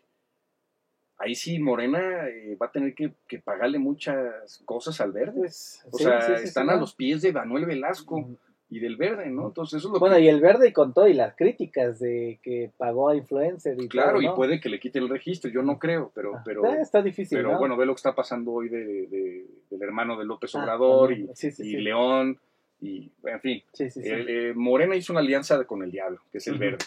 ahí 1.19 1.35
sí 1.35 1.59
Morena 1.59 2.27
eh, 2.27 2.57
va 2.59 2.67
a 2.67 2.71
tener 2.71 2.95
que, 2.95 3.13
pagarle 3.39 3.77
muchas 3.77 4.63
cosas 4.65 4.99
al 4.99 5.11
verde. 5.11 5.41
Pues, 5.41 5.85
o 5.91 5.97
sea, 5.99 6.17
están 6.37 6.71
a 6.71 6.75
los 6.75 6.95
pies 6.95 7.21
de 7.21 7.31
Manuel 7.31 7.65
Velasco 7.67 8.27
y 8.71 8.79
del 8.79 8.95
verde, 8.95 9.29
¿no? 9.29 9.47
Entonces 9.47 9.79
eso 9.79 9.89
es 9.89 9.93
lo 9.93 9.99
bueno, 9.99 10.17
y 10.17 10.29
el 10.29 10.39
verde 10.39 10.69
y 10.69 10.71
con 10.71 10.93
todo, 10.93 11.05
y 11.05 11.13
las 11.13 11.35
críticas 11.35 11.99
de 11.99 12.39
que 12.41 12.71
pagó 12.77 13.09
a 13.09 13.17
influencer 13.17 13.75
y 13.77 13.89
Claro, 13.89 14.21
y 14.21 14.29
puede 14.29 14.61
que 14.61 14.69
le 14.69 14.79
quite 14.79 14.97
el 14.97 15.09
registro, 15.09 15.51
yo 15.51 15.61
no 15.61 15.77
creo, 15.77 16.09
pero... 16.15 16.37
Ah, 16.37 16.41
pero 16.45 16.65
eh, 16.65 16.79
está 16.81 17.01
difícil, 17.01 17.37
Pero 17.37 17.59
bueno, 17.59 17.75
ve 17.75 17.85
lo 17.85 17.93
que 17.93 17.97
está 17.97 18.15
pasando 18.15 18.53
hoy 18.53 18.69
de, 18.69 19.45
del 19.69 19.81
hermano 19.81 20.17
de 20.17 20.23
López 20.23 20.55
ah, 20.55 20.63
Obrador 20.63 21.11
y, 21.11 21.77
León, 21.81 22.39
y 22.79 23.11
en 23.25 23.41
fin. 23.41 23.61
Eh, 23.77 24.53
Morena 24.55 24.95
hizo 24.95 25.11
una 25.11 25.19
alianza 25.19 25.61
con 25.65 25.83
el 25.83 25.91
diablo, 25.91 26.21
que 26.31 26.37
es 26.37 26.47
el 26.47 26.57
verde, 26.57 26.85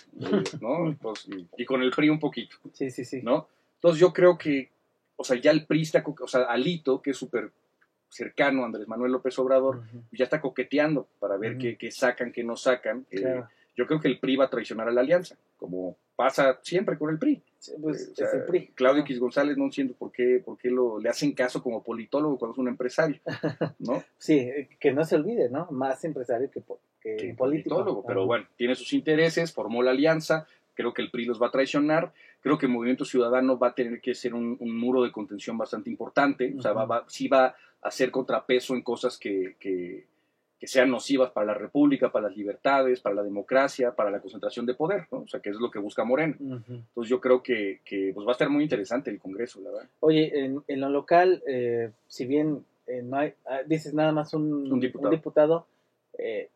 ¿no? 0.63 0.97
y, 1.59 1.65
con 1.67 1.83
el 1.83 1.91
PRI 1.91 2.09
un 2.09 2.19
poquito. 2.19 2.57
Sí, 2.73 2.91
sí, 2.91 3.05
sí. 3.05 3.21
¿no? 3.23 3.47
Entonces 3.75 4.01
yo 4.01 4.11
creo 4.11 4.39
que, 4.39 4.71
o 5.17 5.23
sea, 5.23 5.39
ya 5.39 5.51
el 5.51 5.67
PRI 5.67 5.83
está, 5.83 6.03
o 6.03 6.29
sea, 6.29 6.45
Alito, 6.45 7.03
que 7.03 7.11
es 7.11 7.17
súper 7.19 7.51
cercano 8.15 8.63
a 8.63 8.67
Andrés 8.67 8.87
Manuel 8.87 9.13
López 9.13 9.37
Obrador, 9.41 9.83
ya 10.13 10.25
está 10.25 10.41
coqueteando 10.41 11.09
para 11.19 11.37
ver 11.37 11.59
qué, 11.59 11.91
sacan, 11.91 12.31
qué 12.31 12.45
no 12.45 12.57
sacan. 12.57 13.07
Eh, 13.11 13.43
yo 13.77 13.87
creo 13.87 14.01
que 14.01 14.07
el 14.07 14.21
PRI 14.21 14.37
va 14.37 14.45
a 14.45 14.51
traicionar 14.51 14.89
a 14.89 14.93
la 14.93 15.01
alianza, 15.01 15.37
como 15.57 15.97
pasa 16.15 16.61
siempre 16.63 16.97
con 16.97 17.11
el 17.11 17.19
PRI. 17.19 17.43
Pues, 17.83 18.13
eh, 18.19 18.25
el 18.35 18.45
PRI. 18.45 18.69
Claudio 18.69 19.03
X 19.03 19.19
González 19.19 19.57
no 19.57 19.65
entiendo 19.65 19.95
por 19.95 20.13
qué, 20.13 20.41
por 20.45 20.57
qué 20.57 20.71
lo, 20.71 21.01
le 21.01 21.09
hacen 21.09 21.33
caso 21.33 21.61
como 21.61 21.83
politólogo 21.83 22.39
cuando 22.39 22.53
es 22.53 22.59
un 22.59 22.69
empresario, 22.69 23.21
¿no? 23.81 24.05
sí, 24.17 24.49
que 24.79 24.93
no 24.93 25.05
se 25.05 25.17
olvide, 25.17 25.51
¿no? 25.51 25.67
Más 25.73 26.05
empresario 26.05 26.49
que, 26.51 26.63
que, 27.01 27.35
Politólogo, 27.35 28.05
pero 28.07 28.27
bueno, 28.27 28.47
tiene 28.57 28.77
sus 28.77 28.93
intereses, 28.93 29.53
formó 29.53 29.83
la 29.83 29.91
alianza, 29.91 30.47
creo 30.75 30.95
que 30.95 31.03
el 31.03 31.11
PRI 31.11 31.25
los 31.25 31.43
va 31.43 31.49
a 31.49 31.51
traicionar, 31.51 32.13
creo 32.41 32.59
que 32.59 32.67
el 32.67 32.73
Movimiento 32.73 33.05
Ciudadano 33.05 33.59
va 33.59 33.69
a 33.69 33.75
tener 33.75 34.01
que 34.01 34.15
ser 34.15 34.35
un, 34.35 34.59
muro 34.61 35.03
de 35.03 35.11
contención 35.11 35.59
bastante 35.59 35.91
importante, 35.91 36.55
o 36.57 36.63
sea, 36.63 36.73
va, 36.73 37.05
sí 37.09 37.27
va 37.27 37.57
hacer 37.85 38.11
contrapeso 38.11 38.75
en 38.75 38.83
cosas 38.83 39.19
que, 39.19 39.57
que, 39.61 40.07
sean 40.67 40.91
nocivas 40.91 41.31
para 41.31 41.49
la 41.49 41.53
República, 41.53 42.11
para 42.11 42.29
las 42.29 42.39
libertades, 42.39 42.99
para 42.99 43.17
la 43.17 43.23
democracia, 43.23 43.95
para 43.95 44.11
la 44.11 44.21
concentración 44.21 44.65
de 44.65 44.73
poder, 44.73 45.07
¿no? 45.13 45.19
O 45.19 45.29
sea, 45.29 45.41
que 45.41 45.51
es 45.51 45.57
lo 45.57 45.71
que 45.71 45.79
busca 45.79 46.05
Moreno. 46.05 46.37
Entonces 46.41 47.11
yo 47.11 47.21
creo 47.21 47.43
que, 47.43 47.83
que 47.85 48.13
pues 48.15 48.27
va 48.27 48.31
a 48.31 48.33
estar 48.33 48.49
muy 48.49 48.63
interesante 48.63 49.11
el 49.11 49.19
Congreso, 49.19 49.61
la 49.61 49.71
verdad. 49.71 49.91
Oye, 50.01 50.43
en, 50.43 50.63
en 50.67 50.81
lo 50.81 50.89
local, 50.89 51.43
eh, 51.47 51.91
si 52.09 52.25
bien 52.25 52.65
eh, 52.87 53.03
no 53.03 53.19
hay, 53.19 53.35
ah, 53.45 53.61
dices 53.67 53.93
nada 53.93 54.13
más 54.13 54.33
un, 54.33 54.81
diputado, 54.81 55.67
eh, 56.17 56.49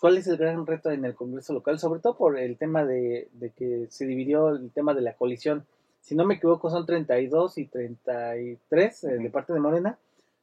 ¿cuál 0.00 0.16
es 0.16 0.26
el 0.28 0.38
gran 0.38 0.66
reto 0.66 0.90
en 0.90 1.04
el 1.04 1.14
Congreso 1.14 1.52
local? 1.52 1.78
Sobre 1.78 2.00
todo 2.00 2.16
por 2.16 2.38
el 2.38 2.56
tema 2.56 2.86
de, 2.86 3.28
que 3.54 3.86
se 3.90 4.06
dividió 4.06 4.48
el 4.48 4.70
tema 4.70 4.94
de 4.94 5.02
la 5.02 5.12
coalición. 5.12 5.66
Si 6.00 6.14
no 6.14 6.24
me 6.24 6.36
equivoco, 6.36 6.70
son 6.70 6.86
32 6.86 7.58
y 7.58 7.66
33 7.66 9.02
de 9.02 9.30
parte 9.30 9.52
de 9.52 9.60
Morena. 9.60 9.98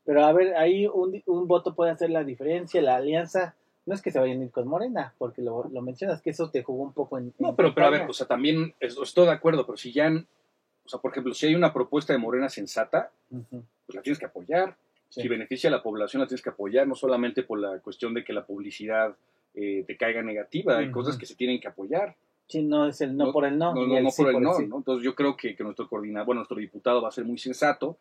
Pero 0.09 0.25
a 0.25 0.33
ver, 0.33 0.55
ahí 0.55 0.87
un, 0.87 1.21
un, 1.27 1.47
voto 1.47 1.75
puede 1.75 1.91
hacer 1.91 2.09
la 2.09 2.23
diferencia. 2.23 2.81
La 2.81 2.95
alianza 2.95 3.53
no 3.85 3.93
es 3.93 4.01
que 4.01 4.09
se 4.09 4.17
vayan 4.17 4.41
a 4.41 4.45
ir 4.45 4.49
con 4.49 4.67
Morena, 4.67 5.13
porque 5.19 5.43
lo, 5.43 5.69
lo 5.71 5.83
mencionas, 5.83 6.19
que 6.23 6.31
eso 6.31 6.49
te 6.49 6.63
jugó 6.63 6.81
un 6.81 6.93
poco 6.93 7.19
en. 7.19 7.31
No, 7.37 7.55
pero, 7.55 7.75
pero 7.75 7.85
a 7.85 7.89
ver, 7.91 8.09
o 8.09 8.13
sea, 8.13 8.25
también 8.25 8.73
estoy 8.79 9.25
de 9.27 9.31
acuerdo, 9.31 9.67
pero 9.67 9.77
si 9.77 9.91
ya, 9.91 10.09
o 10.09 10.89
sea, 10.89 10.99
por 10.99 11.11
ejemplo, 11.11 11.35
si 11.35 11.45
hay 11.45 11.53
una 11.53 11.71
propuesta 11.71 12.11
de 12.11 12.17
Morena 12.17 12.49
sensata, 12.49 13.11
pues 13.29 13.95
la 13.95 14.01
tienes 14.01 14.17
que 14.17 14.25
apoyar. 14.25 14.75
Si 15.09 15.27
beneficia 15.27 15.69
a 15.69 15.73
la 15.73 15.83
población, 15.83 16.21
la 16.21 16.27
tienes 16.27 16.41
que 16.41 16.49
apoyar, 16.49 16.87
no 16.87 16.95
solamente 16.95 17.43
por 17.43 17.59
la 17.59 17.77
cuestión 17.77 18.15
de 18.15 18.23
que 18.23 18.33
la 18.33 18.47
publicidad 18.47 19.15
eh, 19.53 19.83
te 19.85 19.95
caiga 19.95 20.23
negativa, 20.23 20.79
hay 20.79 20.89
cosas 20.89 21.19
que 21.19 21.27
se 21.27 21.35
tienen 21.35 21.59
que 21.59 21.67
apoyar. 21.67 22.15
Sí, 22.47 22.63
no 22.63 22.87
es 22.87 22.99
el 23.01 23.15
no, 23.15 23.31
por 23.31 23.45
el 23.45 23.59
no. 23.59 23.75
No, 23.75 23.85
no, 23.85 24.09
por 24.09 24.29
el, 24.33 24.41
no, 24.41 24.59
Entonces 24.59 25.05
yo 25.05 25.13
creo 25.13 25.37
que, 25.37 25.55
que 25.55 25.63
nuestro 25.63 25.87
coordinador, 25.87 26.25
bueno, 26.25 26.39
nuestro 26.39 26.57
diputado 26.57 26.99
va 26.99 27.09
a 27.09 27.11
ser 27.11 27.25
muy 27.25 27.37
sensato, 27.37 27.99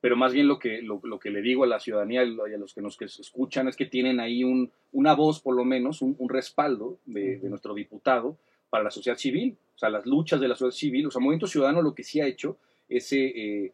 pero 0.00 0.16
más 0.16 0.32
bien 0.32 0.48
lo 0.48 0.58
que, 0.58 0.82
lo, 0.82 1.00
lo, 1.04 1.18
que 1.18 1.30
le 1.30 1.42
digo 1.42 1.64
a 1.64 1.66
la 1.66 1.80
ciudadanía 1.80 2.24
y 2.24 2.54
a 2.54 2.58
los 2.58 2.74
que 2.74 2.80
nos 2.80 3.00
escuchan 3.20 3.68
es 3.68 3.76
que 3.76 3.86
tienen 3.86 4.18
ahí 4.18 4.44
un, 4.44 4.70
una 4.92 5.14
voz, 5.14 5.40
por 5.40 5.54
lo 5.54 5.64
menos, 5.64 6.00
un, 6.00 6.16
respaldo 6.28 6.98
de, 7.04 7.38
de, 7.38 7.48
nuestro 7.50 7.74
diputado 7.74 8.38
para 8.70 8.84
la 8.84 8.90
sociedad 8.90 9.18
civil, 9.18 9.56
o 9.74 9.78
sea, 9.78 9.90
las 9.90 10.06
luchas 10.06 10.40
de 10.40 10.48
la 10.48 10.54
sociedad 10.54 10.78
civil. 10.78 11.06
O 11.06 11.10
sea, 11.10 11.20
Movimiento 11.20 11.46
Ciudadano 11.46 11.82
lo 11.82 11.94
que 11.94 12.04
sí 12.04 12.20
ha 12.20 12.26
hecho 12.26 12.56
es 12.88 13.12
eh, 13.12 13.72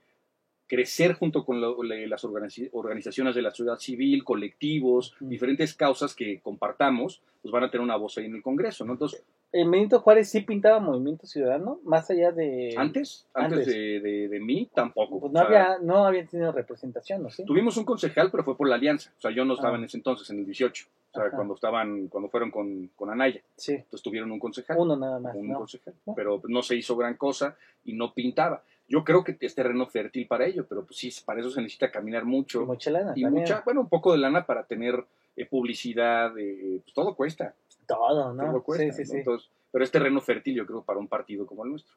crecer 0.66 1.14
junto 1.14 1.44
con 1.44 1.60
las 1.60 2.24
organizaciones 2.24 3.34
de 3.34 3.42
la 3.42 3.50
sociedad 3.50 3.78
civil, 3.78 4.24
colectivos, 4.24 5.14
diferentes 5.20 5.74
causas 5.74 6.14
que 6.14 6.40
compartamos, 6.40 7.22
pues 7.42 7.52
van 7.52 7.64
a 7.64 7.70
tener 7.70 7.84
una 7.84 7.96
voz 7.96 8.18
ahí 8.18 8.26
en 8.26 8.34
el 8.34 8.42
Congreso, 8.42 8.84
¿no? 8.84 8.92
Entonces... 8.92 9.22
¿El 9.52 9.70
Benito 9.70 10.00
Juárez 10.00 10.28
sí 10.28 10.40
pintaba 10.40 10.80
Movimiento 10.80 11.26
Ciudadano? 11.26 11.78
Más 11.84 12.10
allá 12.10 12.32
de... 12.32 12.74
¿Antes? 12.76 13.26
Antes, 13.32 13.66
De, 13.66 14.28
de, 14.28 14.40
mí, 14.40 14.68
tampoco. 14.74 15.20
Pues 15.20 15.32
no, 15.32 15.40
había, 15.40 15.78
no 15.80 16.04
habían 16.04 16.26
tenido 16.26 16.52
representación, 16.52 17.22
¿no? 17.22 17.30
¿Sí? 17.30 17.44
Tuvimos 17.44 17.76
un 17.76 17.84
concejal, 17.84 18.30
pero 18.30 18.42
fue 18.42 18.56
por 18.56 18.68
la 18.68 18.74
alianza. 18.74 19.12
O 19.16 19.20
sea, 19.20 19.30
yo 19.30 19.44
no 19.44 19.54
estaba 19.54 19.76
ah. 19.76 19.78
en 19.78 19.84
ese 19.84 19.96
entonces, 19.96 20.28
en 20.30 20.40
el 20.40 20.46
18. 20.46 20.86
O 21.16 21.18
sea, 21.18 21.30
cuando 21.30 21.54
estaban, 21.54 22.08
cuando 22.08 22.28
fueron 22.28 22.50
con, 22.50 22.88
con 22.96 23.08
Anaya. 23.08 23.40
Sí. 23.56 23.74
Entonces 23.74 24.02
tuvieron 24.02 24.30
un 24.32 24.38
concejal. 24.38 24.76
Uno 24.78 24.96
nada 24.96 25.18
más. 25.20 25.34
Un 25.34 25.54
concejal. 25.54 25.94
Pero 26.14 26.42
no 26.48 26.62
se 26.62 26.76
hizo 26.76 26.96
gran 26.96 27.14
cosa 27.14 27.56
y 27.84 27.94
no 27.94 28.12
pintaba. 28.12 28.62
Yo 28.88 29.04
creo 29.04 29.24
que 29.24 29.36
es 29.40 29.54
terreno 29.54 29.86
fértil 29.86 30.26
para 30.26 30.46
ello, 30.46 30.66
pero 30.68 30.84
pues 30.84 30.96
sí, 30.98 31.12
para 31.24 31.40
eso 31.40 31.50
se 31.50 31.60
necesita 31.60 31.90
caminar 31.90 32.24
mucho. 32.24 32.62
Y 32.62 32.66
mucha 32.66 32.90
lana. 32.90 33.12
Y 33.16 33.24
mucha, 33.24 33.62
bueno, 33.64 33.80
un 33.80 33.88
poco 33.88 34.12
de 34.12 34.18
lana 34.18 34.46
para 34.46 34.64
tener 34.64 35.04
eh, 35.36 35.46
publicidad, 35.46 36.38
eh, 36.38 36.80
pues 36.82 36.94
todo 36.94 37.16
cuesta. 37.16 37.54
Todo, 37.86 38.32
¿no? 38.32 38.44
Todo 38.44 38.62
cuesta. 38.62 38.92
Sí, 38.92 39.04
sí, 39.04 39.16
Entonces, 39.16 39.50
pero 39.72 39.84
es 39.84 39.90
terreno 39.90 40.20
fértil, 40.20 40.54
yo 40.54 40.66
creo, 40.66 40.82
para 40.82 40.98
un 40.98 41.08
partido 41.08 41.46
como 41.46 41.64
el 41.64 41.70
nuestro. 41.70 41.96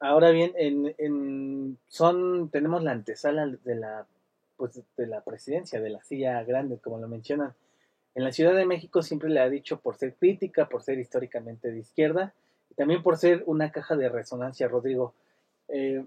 Ahora 0.00 0.30
bien, 0.30 0.52
en, 0.56 0.94
en, 0.98 1.78
son, 1.88 2.48
tenemos 2.50 2.82
la 2.82 2.92
antesala 2.92 3.46
de 3.46 3.74
la, 3.74 4.06
pues, 4.56 4.82
de 4.96 5.06
la 5.06 5.22
presidencia, 5.22 5.80
de 5.80 5.90
la 5.90 6.02
silla 6.02 6.42
grande, 6.42 6.78
como 6.78 6.98
lo 6.98 7.06
mencionan. 7.06 7.54
En 8.14 8.24
la 8.24 8.32
Ciudad 8.32 8.54
de 8.54 8.66
México 8.66 9.02
siempre 9.02 9.30
le 9.30 9.40
ha 9.40 9.48
dicho 9.48 9.78
por 9.78 9.96
ser 9.96 10.14
crítica, 10.14 10.68
por 10.68 10.82
ser 10.82 10.98
históricamente 10.98 11.70
de 11.70 11.78
izquierda, 11.78 12.34
y 12.70 12.74
también 12.74 13.02
por 13.02 13.16
ser 13.16 13.44
una 13.46 13.70
caja 13.70 13.94
de 13.96 14.08
resonancia, 14.08 14.68
Rodrigo. 14.68 15.14
Eh, 15.72 16.04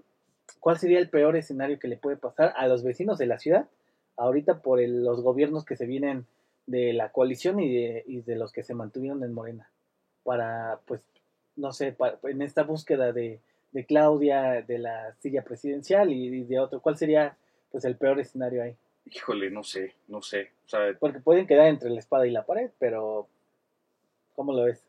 ¿cuál 0.60 0.78
sería 0.78 0.98
el 0.98 1.08
peor 1.08 1.36
escenario 1.36 1.78
que 1.78 1.88
le 1.88 1.96
puede 1.96 2.16
pasar 2.16 2.52
a 2.56 2.66
los 2.68 2.82
vecinos 2.82 3.18
de 3.18 3.26
la 3.26 3.38
ciudad 3.38 3.68
ahorita 4.16 4.60
por 4.60 4.80
los 4.80 5.20
gobiernos 5.22 5.64
que 5.64 5.76
se 5.76 5.86
vienen 5.86 6.26
de 6.66 6.92
la 6.92 7.12
coalición 7.12 7.60
y 7.60 8.22
de, 8.22 8.36
los 8.36 8.52
que 8.52 8.62
se 8.62 8.74
mantuvieron 8.74 9.22
en 9.24 9.32
Morena? 9.32 9.70
Para, 10.22 10.80
pues, 10.86 11.04
no 11.56 11.72
sé, 11.72 11.96
en 12.24 12.42
esta 12.42 12.62
búsqueda 12.62 13.12
de, 13.12 13.40
Claudia, 13.88 14.62
de 14.62 14.78
la 14.78 15.14
silla 15.18 15.42
presidencial 15.42 16.12
y 16.12 16.44
de 16.44 16.60
otro, 16.60 16.80
¿cuál 16.80 16.96
sería 16.96 17.36
pues 17.70 17.84
el 17.84 17.96
peor 17.96 18.20
escenario 18.20 18.62
ahí? 18.62 18.76
Híjole, 19.06 19.50
no 19.50 19.62
sé, 19.64 19.94
no 20.08 20.22
sé. 20.22 20.50
Porque 20.98 21.18
pueden 21.18 21.46
quedar 21.46 21.66
entre 21.66 21.90
la 21.90 21.98
espada 21.98 22.26
y 22.26 22.30
la 22.30 22.46
pared, 22.46 22.70
pero 22.78 23.28
¿cómo 24.34 24.52
lo 24.52 24.64
ves? 24.64 24.86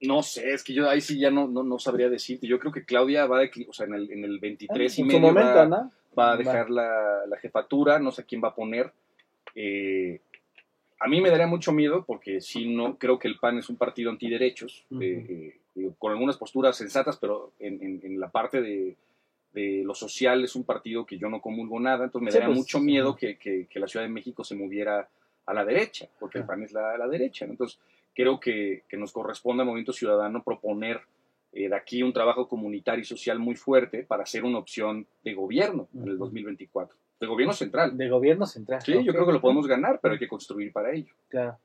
No 0.00 0.22
sé, 0.22 0.52
es 0.52 0.62
que 0.62 0.74
yo 0.74 0.88
ahí 0.88 1.00
sí 1.00 1.18
ya 1.18 1.30
no, 1.30 1.48
no, 1.48 1.78
sabría 1.78 2.10
decirte. 2.10 2.46
Yo 2.46 2.58
creo 2.58 2.72
que 2.72 2.84
Claudia 2.84 3.26
va 3.26 3.38
de, 3.38 3.50
o 3.66 3.72
sea, 3.72 3.86
en 3.86 3.94
el, 3.94 4.10
en 4.10 4.24
el 4.24 4.38
23 4.38 4.98
y 4.98 5.04
medio 5.04 5.32
va, 5.32 6.32
a 6.32 6.36
dejar 6.36 6.68
la, 6.70 7.38
jefatura, 7.40 7.98
no 7.98 8.12
sé 8.12 8.24
quién 8.24 8.42
va 8.42 8.48
a 8.48 8.54
poner. 8.54 8.92
Eh, 9.54 10.20
a 11.00 11.08
mí 11.08 11.20
me 11.20 11.30
daría 11.30 11.46
mucho 11.46 11.72
miedo 11.72 12.04
porque 12.04 12.40
sí 12.40 12.68
no 12.74 12.98
creo 12.98 13.18
que 13.18 13.28
el 13.28 13.38
PAN 13.38 13.58
es 13.58 13.68
un 13.68 13.76
partido 13.76 14.10
antiderechos, 14.10 14.84
eh, 15.00 15.54
eh, 15.76 15.90
con 15.98 16.12
algunas 16.12 16.36
posturas 16.36 16.76
sensatas, 16.76 17.16
pero 17.18 17.52
en, 17.58 18.20
la 18.20 18.30
parte 18.30 18.60
de, 18.60 18.96
lo 19.84 19.94
social 19.94 20.44
es 20.44 20.54
un 20.54 20.64
partido 20.64 21.06
que 21.06 21.16
yo 21.16 21.30
no 21.30 21.40
comulgo 21.40 21.80
nada, 21.80 22.04
entonces 22.04 22.26
me 22.26 22.30
daría 22.30 22.48
pues, 22.48 22.58
mucho 22.58 22.80
miedo 22.80 23.16
que, 23.16 23.66
la 23.74 23.88
Ciudad 23.88 24.04
de 24.04 24.12
México 24.12 24.44
se 24.44 24.54
moviera 24.54 25.08
a 25.46 25.54
la 25.54 25.64
derecha, 25.64 26.06
porque 26.18 26.38
el 26.38 26.44
PAN 26.44 26.62
es 26.62 26.72
la, 26.72 26.98
la 26.98 27.08
derecha. 27.08 27.46
Entonces, 27.46 27.78
creo 28.16 28.40
que, 28.40 28.84
nos 28.92 29.12
corresponde 29.12 29.62
al 29.62 29.66
Movimiento 29.66 29.92
Ciudadano 29.92 30.42
proponer 30.42 31.02
eh, 31.52 31.68
de 31.68 31.76
aquí 31.76 32.02
un 32.02 32.12
trabajo 32.12 32.48
comunitario 32.48 33.02
y 33.02 33.04
social 33.04 33.38
muy 33.38 33.54
fuerte 33.54 34.02
para 34.02 34.24
ser 34.24 34.44
una 34.44 34.58
opción 34.58 35.06
de 35.22 35.34
gobierno 35.34 35.88
en 35.94 36.08
el 36.08 36.18
2024. 36.18 36.96
De 37.20 37.26
gobierno 37.26 37.52
central. 37.52 37.96
De 37.96 38.08
gobierno 38.08 38.46
central. 38.46 38.80
Sí, 38.82 38.92
yo 39.04 39.12
creo 39.12 39.26
que 39.26 39.32
lo 39.32 39.40
podemos 39.40 39.66
ganar, 39.66 40.00
pero 40.02 40.14
hay 40.14 40.18
que 40.18 40.28
construir 40.28 40.72
para 40.72 40.92
ello. 40.92 41.12
Claro. 41.28 41.58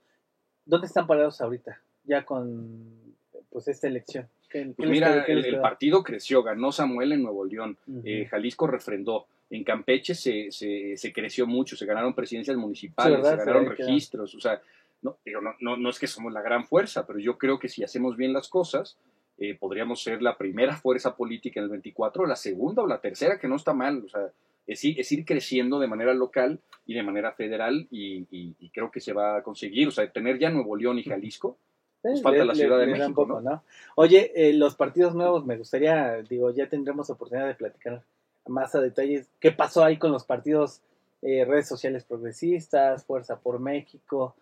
¿Dónde 0.65 0.87
están 0.87 1.07
parados 1.07 1.41
ahorita? 1.41 1.81
Ya 2.03 2.23
con 2.23 3.15
pues 3.49 3.67
esta 3.67 3.87
elección. 3.87 4.27
pues 4.49 4.89
mira, 4.89 5.23
el, 5.23 5.59
partido 5.59 6.03
creció, 6.03 6.43
ganó 6.43 6.71
Samuel 6.71 7.13
en 7.13 7.23
Nuevo 7.23 7.43
León, 7.43 7.77
eh, 8.05 8.25
Jalisco 8.25 8.67
refrendó, 8.67 9.25
en 9.49 9.65
Campeche 9.65 10.15
se, 10.15 10.51
se, 10.51 11.13
creció 11.13 11.45
mucho, 11.45 11.75
se 11.75 11.85
ganaron 11.85 12.13
presidencias 12.13 12.55
municipales, 12.55 13.27
se 13.27 13.35
ganaron 13.35 13.65
registros, 13.65 14.33
o 14.35 14.39
sea, 14.39 14.61
no, 15.01 15.17
no, 15.59 15.77
no, 15.77 15.89
es 15.89 15.99
que 15.99 16.07
somos 16.07 16.31
la 16.31 16.41
gran 16.41 16.65
fuerza, 16.65 17.05
pero 17.05 17.19
yo 17.19 17.37
creo 17.37 17.59
que 17.59 17.69
si 17.69 17.83
hacemos 17.83 18.17
bien 18.17 18.33
las 18.33 18.49
cosas, 18.49 18.97
eh, 19.37 19.55
podríamos 19.55 20.03
ser 20.03 20.21
la 20.21 20.37
primera 20.37 20.75
fuerza 20.75 21.15
política 21.15 21.59
en 21.59 21.65
el 21.65 21.71
24, 21.71 22.25
la 22.25 22.35
segunda 22.35 22.83
o 22.83 22.87
la 22.87 23.01
tercera, 23.01 23.39
que 23.39 23.47
no 23.47 23.55
está 23.55 23.73
mal. 23.73 24.03
O 24.05 24.09
sea, 24.09 24.31
es 24.67 24.83
ir, 24.83 24.99
es 24.99 25.11
ir 25.11 25.25
creciendo 25.25 25.79
de 25.79 25.87
manera 25.87 26.13
local 26.13 26.59
y 26.85 26.93
de 26.93 27.03
manera 27.03 27.31
federal 27.33 27.87
y, 27.89 28.69
creo 28.73 28.91
que 28.91 28.99
se 28.99 29.13
va 29.13 29.37
a 29.37 29.43
conseguir. 29.43 29.87
O 29.87 29.91
sea, 29.91 30.09
tener 30.11 30.37
ya 30.39 30.49
Nuevo 30.49 30.75
León 30.75 30.99
y 30.99 31.03
Jalisco. 31.03 31.57
Nos 32.03 32.21
falta 32.21 32.45
la 32.45 32.55
Ciudad 32.55 32.79
de 32.79 32.87
México. 32.87 33.25
¿no? 33.25 33.63
Oye, 33.95 34.31
eh, 34.35 34.53
los 34.53 34.75
partidos 34.75 35.13
nuevos, 35.13 35.45
me 35.45 35.57
gustaría, 35.57 36.21
digo, 36.21 36.51
ya 36.51 36.67
tendremos 36.67 37.09
oportunidad 37.09 37.47
de 37.47 37.55
platicar 37.55 38.03
más 38.47 38.73
a 38.75 38.81
detalles. 38.81 39.27
¿Qué 39.39 39.51
pasó 39.51 39.83
ahí 39.83 39.97
con 39.97 40.11
los 40.11 40.23
partidos, 40.23 40.81
eh, 41.21 41.45
redes 41.45 41.67
sociales 41.67 42.03
progresistas, 42.03 43.05
Fuerza 43.05 43.39
por 43.39 43.59
México? 43.59 44.35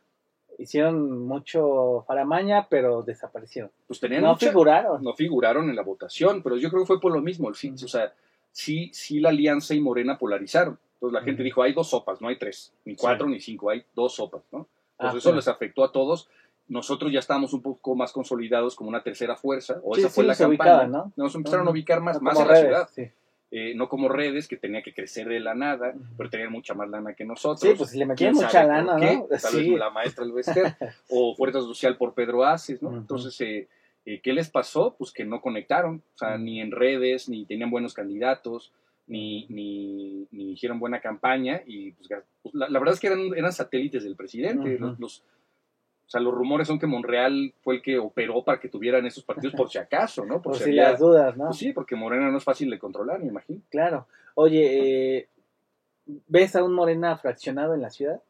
Hicieron 0.59 1.25
mucho 1.25 2.03
faramaña, 2.05 2.67
pero 2.69 3.01
desaparecieron. 3.01 3.71
Pues 3.87 3.99
tenían 3.99 4.23
no 4.23 4.35
figuraron. 4.35 5.01
No 5.01 5.13
figuraron 5.13 5.69
en 5.69 5.75
la 5.75 5.81
votación, 5.81 6.43
pero 6.43 6.57
yo 6.57 6.69
creo 6.69 6.83
que 6.83 6.87
fue 6.87 6.99
por 6.99 7.13
lo 7.13 7.21
mismo. 7.21 7.49
El 7.49 7.55
fin, 7.55 7.73
O 7.73 7.87
sea, 7.87 8.13
sí, 8.51 8.91
sí 8.93 9.19
la 9.19 9.29
Alianza 9.29 9.73
y 9.73 9.79
Morena 9.79 10.17
polarizaron. 10.17 10.77
Entonces 10.95 11.13
la 11.13 11.21
gente 11.21 11.43
dijo, 11.43 11.63
hay 11.63 11.73
dos 11.73 11.89
sopas, 11.89 12.21
no 12.21 12.27
hay 12.27 12.37
tres, 12.37 12.73
ni 12.83 12.95
cuatro, 12.95 13.27
ni 13.27 13.39
cinco, 13.39 13.69
hay 13.69 13.85
dos 13.95 14.15
sopas, 14.15 14.41
¿no? 14.51 14.67
Entonces 14.97 15.15
ah, 15.15 15.29
eso 15.29 15.33
les 15.33 15.47
afectó 15.47 15.85
a 15.85 15.93
todos. 15.93 16.27
Nosotros 16.67 17.09
ya 17.11 17.19
estábamos 17.19 17.53
un 17.53 17.61
poco 17.61 17.95
más 17.95 18.11
consolidados 18.11 18.75
como 18.75 18.89
una 18.89 19.01
tercera 19.01 19.37
fuerza, 19.37 19.79
o 19.81 19.95
esa 19.95 20.09
fue 20.09 20.25
la 20.25 20.35
campaña. 20.35 20.87
¿no? 20.87 21.13
Nos 21.15 21.33
empezaron 21.35 21.65
a 21.67 21.71
ubicar 21.71 22.01
más, 22.01 22.21
más 22.21 22.37
en 22.37 22.47
la 22.47 22.55
ciudad. 22.57 22.89
Eh, 23.51 23.73
no 23.75 23.89
como 23.89 24.09
redes 24.09 24.47
que 24.47 24.57
tenía 24.57 24.83
que 24.83 24.93
crecer 24.93 25.27
de 25.27 25.39
la 25.39 25.55
nada, 25.55 25.95
pero 26.15 26.29
tenían 26.29 26.51
mucha 26.51 26.75
más 26.75 26.87
lana 26.87 27.15
que 27.15 27.25
nosotros. 27.25 27.61
Sí, 27.61 27.75
pues 27.75 27.95
le 27.95 28.05
metían 28.05 28.35
mucha 28.35 28.63
lana, 28.63 28.95
¿no? 28.95 29.27
Tal 29.41 29.55
vez 29.55 29.67
la 29.69 29.89
maestra 29.89 30.23
del 30.23 30.33
o 31.09 31.35
Fuerza 31.35 31.59
Social 31.61 31.97
por 31.97 32.13
Pedro 32.13 32.45
Aces, 32.45 32.83
¿no? 32.83 32.95
Entonces, 32.95 33.41
eh, 33.41 33.67
eh, 34.05 34.21
¿qué 34.21 34.33
les 34.33 34.51
pasó? 34.51 34.95
Pues 34.99 35.11
que 35.11 35.25
no 35.25 35.41
conectaron, 35.41 36.03
o 36.13 36.17
sea, 36.17 36.37
ni 36.37 36.61
en 36.61 36.69
redes, 36.69 37.27
ni 37.27 37.45
tenían 37.45 37.71
buenos 37.71 37.95
candidatos, 37.95 38.71
ni, 39.07 39.47
ni, 39.49 40.27
ni 40.29 40.51
hicieron 40.51 40.79
buena 40.79 41.01
campaña, 41.01 41.63
y 41.65 41.93
pues, 41.93 42.09
pues 42.43 42.53
la, 42.53 42.67
verdad 42.67 42.93
es 42.93 42.99
que 42.99 43.07
eran, 43.07 43.31
eran 43.35 43.51
satélites 43.51 44.03
del 44.03 44.15
presidente, 44.15 44.77
los 44.77 45.23
o 46.09 46.11
sea, 46.11 46.21
los 46.21 46.33
rumores 46.33 46.67
son 46.67 46.79
que 46.79 46.87
Monreal 46.87 47.53
fue 47.61 47.75
el 47.75 47.81
que 47.83 47.99
operó 47.99 48.43
para 48.43 48.59
que 48.59 48.67
tuvieran 48.67 49.05
esos 49.05 49.23
partidos 49.23 49.53
por 49.53 49.69
si 49.69 49.77
acaso, 49.77 50.25
¿no? 50.25 50.41
Por, 50.41 50.55
si, 50.55 50.71
las 50.71 50.97
dudas, 50.97 51.37
¿no? 51.37 51.45
Pues 51.45 51.57
sí, 51.57 51.71
porque 51.71 51.95
Morena 51.95 52.31
no 52.31 52.39
es 52.39 52.43
fácil 52.43 52.67
de 52.71 52.79
controlar, 52.79 53.19
me 53.19 53.27
imagino. 53.27 53.61
Claro. 53.69 54.07
Oye, 54.33 55.17
eh, 55.17 55.27
¿ves 56.27 56.55
a 56.55 56.63
un 56.63 56.73
Morena 56.73 57.15
fraccionado 57.17 57.75
en 57.75 57.83
la 57.83 57.91
ciudad? 57.91 58.23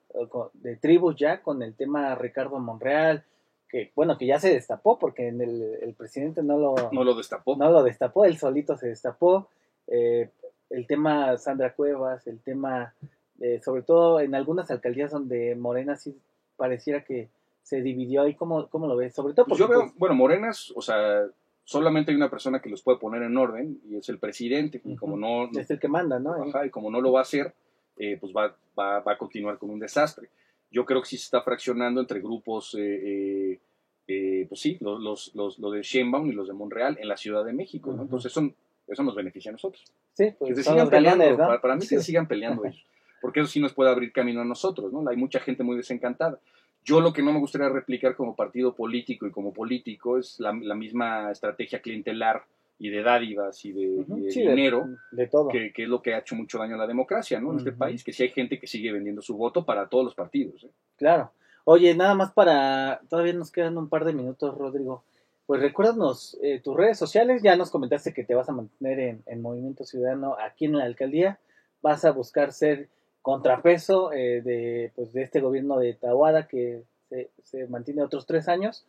De 0.55 0.75
tribus 0.75 1.15
ya, 1.15 1.41
con 1.41 1.63
el 1.63 1.73
tema 1.73 2.13
Ricardo 2.15 2.59
Monreal, 2.59 3.23
que 3.69 3.93
bueno, 3.95 4.17
que 4.17 4.25
ya 4.25 4.39
se 4.39 4.53
destapó 4.53 4.99
porque 4.99 5.29
en 5.29 5.39
el, 5.39 5.95
presidente 5.97 6.43
no 6.43 6.57
lo... 6.57 6.75
No 6.91 7.05
lo 7.05 7.15
destapó. 7.15 7.55
No 7.55 7.69
lo 7.71 7.81
destapó, 7.81 8.25
él 8.25 8.37
solito 8.37 8.75
se 8.75 8.89
destapó. 8.89 9.47
Eh, 9.87 10.29
el 10.69 10.85
tema 10.85 11.37
Sandra 11.37 11.73
Cuevas, 11.73 12.27
el 12.27 12.41
tema 12.41 12.93
eh, 13.39 13.61
sobre 13.63 13.83
todo 13.83 14.19
en 14.19 14.35
algunas 14.35 14.69
alcaldías 14.69 15.11
donde 15.11 15.55
Morena 15.55 15.95
sí 15.95 16.19
pareciera 16.57 17.05
que 17.05 17.29
se 17.69 17.83
dividió 17.83 18.23
ahí, 18.23 18.33
¿cómo, 18.33 18.67
cómo 18.67 18.87
lo 18.87 18.95
ves? 18.95 19.13
Sobre 19.13 19.35
todo 19.35 19.45
pues 19.45 19.59
yo 19.59 19.67
veo, 19.67 19.81
pues, 19.81 19.93
bueno, 19.95 20.15
Morenas, 20.15 20.73
o 20.75 20.81
sea, 20.81 21.23
solamente 21.63 22.09
hay 22.09 22.17
una 22.17 22.31
persona 22.31 22.59
que 22.59 22.69
los 22.69 22.81
puede 22.81 22.97
poner 22.97 23.21
en 23.21 23.37
orden 23.37 23.79
y 23.87 23.95
es 23.95 24.09
el 24.09 24.17
presidente, 24.17 24.81
y 24.83 24.95
como 24.95 25.15
no... 25.17 25.51
Es 25.55 25.69
el 25.69 25.79
que 25.79 25.87
manda, 25.87 26.19
¿no? 26.19 26.33
Ajá, 26.33 26.65
y 26.65 26.71
como 26.71 26.89
no 26.89 26.99
lo 26.99 27.11
va 27.11 27.19
a 27.19 27.21
hacer, 27.21 27.53
eh, 27.97 28.17
pues 28.19 28.33
va, 28.35 28.55
va, 28.77 29.01
va, 29.01 29.11
a 29.11 29.17
continuar 29.19 29.59
con 29.59 29.69
un 29.69 29.79
desastre. 29.79 30.29
Yo 30.71 30.83
creo 30.83 31.01
que 31.01 31.09
sí 31.09 31.17
se 31.17 31.25
está 31.25 31.43
fraccionando 31.43 32.01
entre 32.01 32.21
grupos, 32.21 32.75
eh, 32.79 33.59
eh, 34.07 34.45
pues 34.49 34.59
sí, 34.59 34.79
los, 34.81 34.99
los, 34.99 35.35
los, 35.35 35.59
los, 35.59 35.71
de 35.71 35.83
Sheinbaum 35.83 36.27
y 36.27 36.31
los 36.31 36.47
de 36.47 36.53
Monreal 36.53 36.97
en 36.99 37.07
la 37.07 37.17
Ciudad 37.17 37.45
de 37.45 37.53
México, 37.53 37.93
¿no? 37.93 38.01
Entonces 38.01 38.31
son, 38.31 38.55
eso 38.87 39.03
nos 39.03 39.13
beneficia 39.13 39.49
a 39.49 39.51
nosotros. 39.51 39.83
Sí, 40.13 40.33
pues 40.39 40.49
que 40.49 40.55
se 40.55 40.71
sigan 40.71 40.89
peleando, 40.89 41.37
para, 41.37 41.75
mí 41.75 41.81
que 41.81 41.85
se 41.85 42.01
sigan 42.01 42.27
peleando 42.27 42.65
ellos, 42.65 42.83
porque 43.21 43.41
eso 43.41 43.49
sí 43.49 43.59
nos 43.59 43.73
puede 43.73 43.91
abrir 43.91 44.11
camino 44.11 44.41
a 44.41 44.45
nosotros, 44.45 44.91
¿no? 44.91 45.07
Hay 45.07 45.17
mucha 45.17 45.39
gente 45.39 45.61
muy 45.61 45.77
desencantada. 45.77 46.39
Yo 46.83 47.01
lo 47.01 47.13
que 47.13 47.21
no 47.21 47.31
me 47.31 47.39
gustaría 47.39 47.69
replicar 47.69 48.15
como 48.15 48.35
partido 48.35 48.73
político 48.73 49.27
y 49.27 49.31
como 49.31 49.53
político 49.53 50.17
es 50.17 50.39
la, 50.39 50.53
la 50.53 50.75
misma 50.75 51.31
estrategia 51.31 51.81
clientelar 51.81 52.43
y 52.79 52.89
de 52.89 53.03
dádivas 53.03 53.63
y 53.65 53.73
de, 53.73 54.05
dinero, 54.07 54.87
de, 55.11 55.27
todo. 55.27 55.49
Que, 55.49 55.73
es 55.75 55.87
lo 55.87 56.01
que 56.01 56.13
ha 56.13 56.19
hecho 56.19 56.35
mucho 56.35 56.57
daño 56.57 56.75
a 56.75 56.77
la 56.77 56.87
democracia 56.87 57.39
¿no? 57.39 57.51
en 57.51 57.57
este 57.57 57.73
país, 57.73 58.03
que 58.05 58.13
si 58.13 58.23
hay 58.23 58.29
gente 58.29 58.57
que 58.57 58.67
sigue 58.67 58.93
vendiendo 58.93 59.21
su 59.21 59.35
voto 59.35 59.65
para 59.65 59.89
todos 59.89 60.05
los 60.05 60.15
partidos. 60.15 60.63
¿eh? 60.63 60.71
Claro. 60.95 61.31
Oye, 61.65 61.93
nada 61.93 62.15
más 62.15 62.31
para, 62.31 63.01
todavía 63.09 63.33
nos 63.33 63.51
quedan 63.51 63.77
un 63.77 63.89
par 63.89 64.05
de 64.05 64.13
minutos, 64.13 64.57
Rodrigo. 64.57 65.03
Pues 65.45 65.61
recuérdanos 65.61 66.39
eh, 66.41 66.61
tus 66.63 66.75
redes 66.75 66.97
sociales, 66.97 67.43
ya 67.43 67.57
nos 67.57 67.69
comentaste 67.69 68.13
que 68.13 68.23
te 68.23 68.33
vas 68.33 68.47
a 68.47 68.53
mantener 68.53 68.99
en, 68.99 69.23
en, 69.25 69.41
Movimiento 69.41 69.83
Ciudadano 69.83 70.37
aquí 70.39 70.65
en 70.65 70.77
la 70.77 70.85
alcaldía, 70.85 71.37
vas 71.81 72.05
a 72.05 72.11
buscar 72.11 72.53
ser 72.53 72.87
contrapeso 73.21 74.11
eh, 74.13 74.41
de, 74.41 74.91
pues, 74.95 75.13
de 75.13 75.23
este 75.23 75.41
gobierno 75.41 75.77
de 75.77 75.93
Tahuada 75.93 76.47
que 76.47 76.83
se, 77.09 77.29
se 77.43 77.67
mantiene 77.67 78.03
otros 78.03 78.25
tres 78.25 78.47
años 78.47 78.85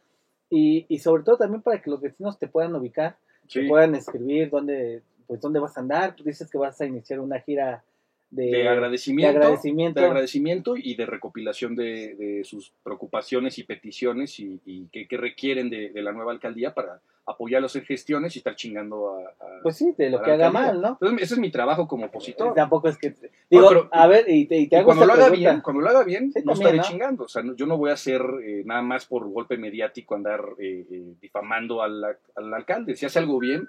y, 0.48 0.86
y 0.88 0.98
sobre 0.98 1.22
todo 1.22 1.38
también 1.38 1.62
para 1.62 1.80
que 1.80 1.90
los 1.90 2.00
vecinos 2.00 2.38
te 2.38 2.48
puedan 2.48 2.74
ubicar 2.74 3.16
que 3.52 3.66
puedan 3.68 3.94
escribir 3.94 4.50
dónde, 4.50 5.02
pues, 5.26 5.40
dónde 5.40 5.58
vas 5.58 5.76
a 5.76 5.80
andar. 5.80 6.14
Tú 6.14 6.24
dices 6.24 6.50
que 6.50 6.58
vas 6.58 6.80
a 6.80 6.86
iniciar 6.86 7.20
una 7.20 7.40
gira 7.40 7.82
de, 8.30 8.68
agradecimiento, 8.68 9.32
de 9.32 9.38
agradecimiento. 9.38 10.00
De 10.00 10.06
agradecimiento 10.06 10.76
y 10.76 10.94
de 10.94 11.06
recopilación 11.06 11.74
de, 11.74 12.14
de 12.14 12.44
sus 12.44 12.72
preocupaciones 12.82 13.58
y 13.58 13.64
peticiones 13.64 14.38
y, 14.38 14.60
y 14.64 14.86
que, 14.86 15.16
requieren 15.16 15.68
de, 15.70 15.90
la 15.94 16.12
nueva 16.12 16.32
alcaldía 16.32 16.72
para 16.72 17.00
apoyarlos 17.26 17.76
en 17.76 17.84
gestiones 17.84 18.34
y 18.34 18.38
estar 18.38 18.56
chingando 18.56 19.16
a... 19.16 19.62
pues 19.62 19.76
sí, 19.76 19.94
de 19.96 20.10
lo 20.10 20.22
que 20.22 20.32
haga 20.32 20.50
mal, 20.50 20.80
¿no? 20.80 20.88
Entonces, 21.00 21.22
ese 21.22 21.34
es 21.34 21.40
mi 21.40 21.50
trabajo 21.50 21.86
como 21.86 22.06
opositor. 22.06 22.54
Tampoco 22.54 22.88
es 22.88 22.98
que... 22.98 23.14
Digo, 23.48 23.88
a 23.90 24.06
ver, 24.06 24.24
y 24.28 24.46
te, 24.46 24.58
y 24.58 24.68
te 24.68 24.76
hago 24.76 24.86
cuando 24.86 25.06
lo 25.06 25.12
haga 25.12 25.28
bien, 25.28 25.60
Cuando 25.60 25.82
lo 25.82 25.88
haga 25.88 26.04
bien, 26.04 26.32
no 26.44 26.52
estaré 26.52 26.80
chingando. 26.80 27.24
O 27.24 27.28
sea, 27.28 27.42
yo 27.56 27.66
no 27.66 27.76
voy 27.76 27.90
a 27.90 27.94
hacer 27.94 28.22
eh, 28.42 28.62
nada 28.64 28.82
más 28.82 29.06
por 29.06 29.28
golpe 29.28 29.58
mediático 29.58 30.14
andar 30.14 30.40
eh, 30.58 30.86
eh, 30.90 31.14
difamando 31.20 31.82
al, 31.82 32.02
al 32.04 32.54
alcalde. 32.54 32.96
Si 32.96 33.06
hace 33.06 33.18
algo 33.20 33.38
bien, 33.38 33.68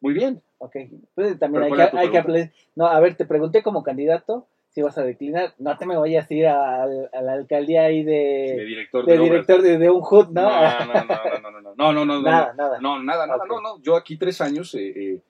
muy 0.00 0.14
bien. 0.14 0.42
Ok, 0.58 0.76
pues 1.14 1.38
también 1.38 1.64
hay 1.64 1.72
que, 1.72 1.98
hay 1.98 2.10
que, 2.10 2.50
No, 2.74 2.86
a 2.86 2.98
ver, 3.00 3.16
te 3.16 3.26
pregunté 3.26 3.62
como 3.62 3.82
candidato 3.82 4.46
si 4.76 4.82
vas 4.82 4.98
a 4.98 5.02
declinar. 5.04 5.54
No 5.58 5.74
te 5.78 5.86
me 5.86 5.96
vayas 5.96 6.30
a 6.30 6.34
ir 6.34 6.46
a, 6.46 6.86
la 6.86 7.32
alcaldía 7.32 7.84
ahí 7.84 8.04
de, 8.04 8.54
de 8.58 8.64
director 8.64 9.06
de, 9.06 9.18
director 9.18 9.62
de, 9.62 9.90
un 9.90 10.02
HUD, 10.02 10.28
¿no? 10.28 10.42
No, 10.42 10.84
no, 10.84 10.94
no, 10.94 11.04
no, 11.40 11.50
no, 11.50 11.74
no, 11.74 11.92
no, 11.92 12.04
no, 12.04 12.22
nada, 12.22 12.54
nada. 12.54 12.78
No, 12.78 13.02
nada, 13.02 13.26
nada, 13.26 13.44
no, 13.48 13.60
no. 13.62 13.80
Yo 13.80 13.96
aquí 13.96 14.18
tres 14.18 14.38
años, 14.42 14.74
eh, 14.74 14.92
eh, 14.94 15.20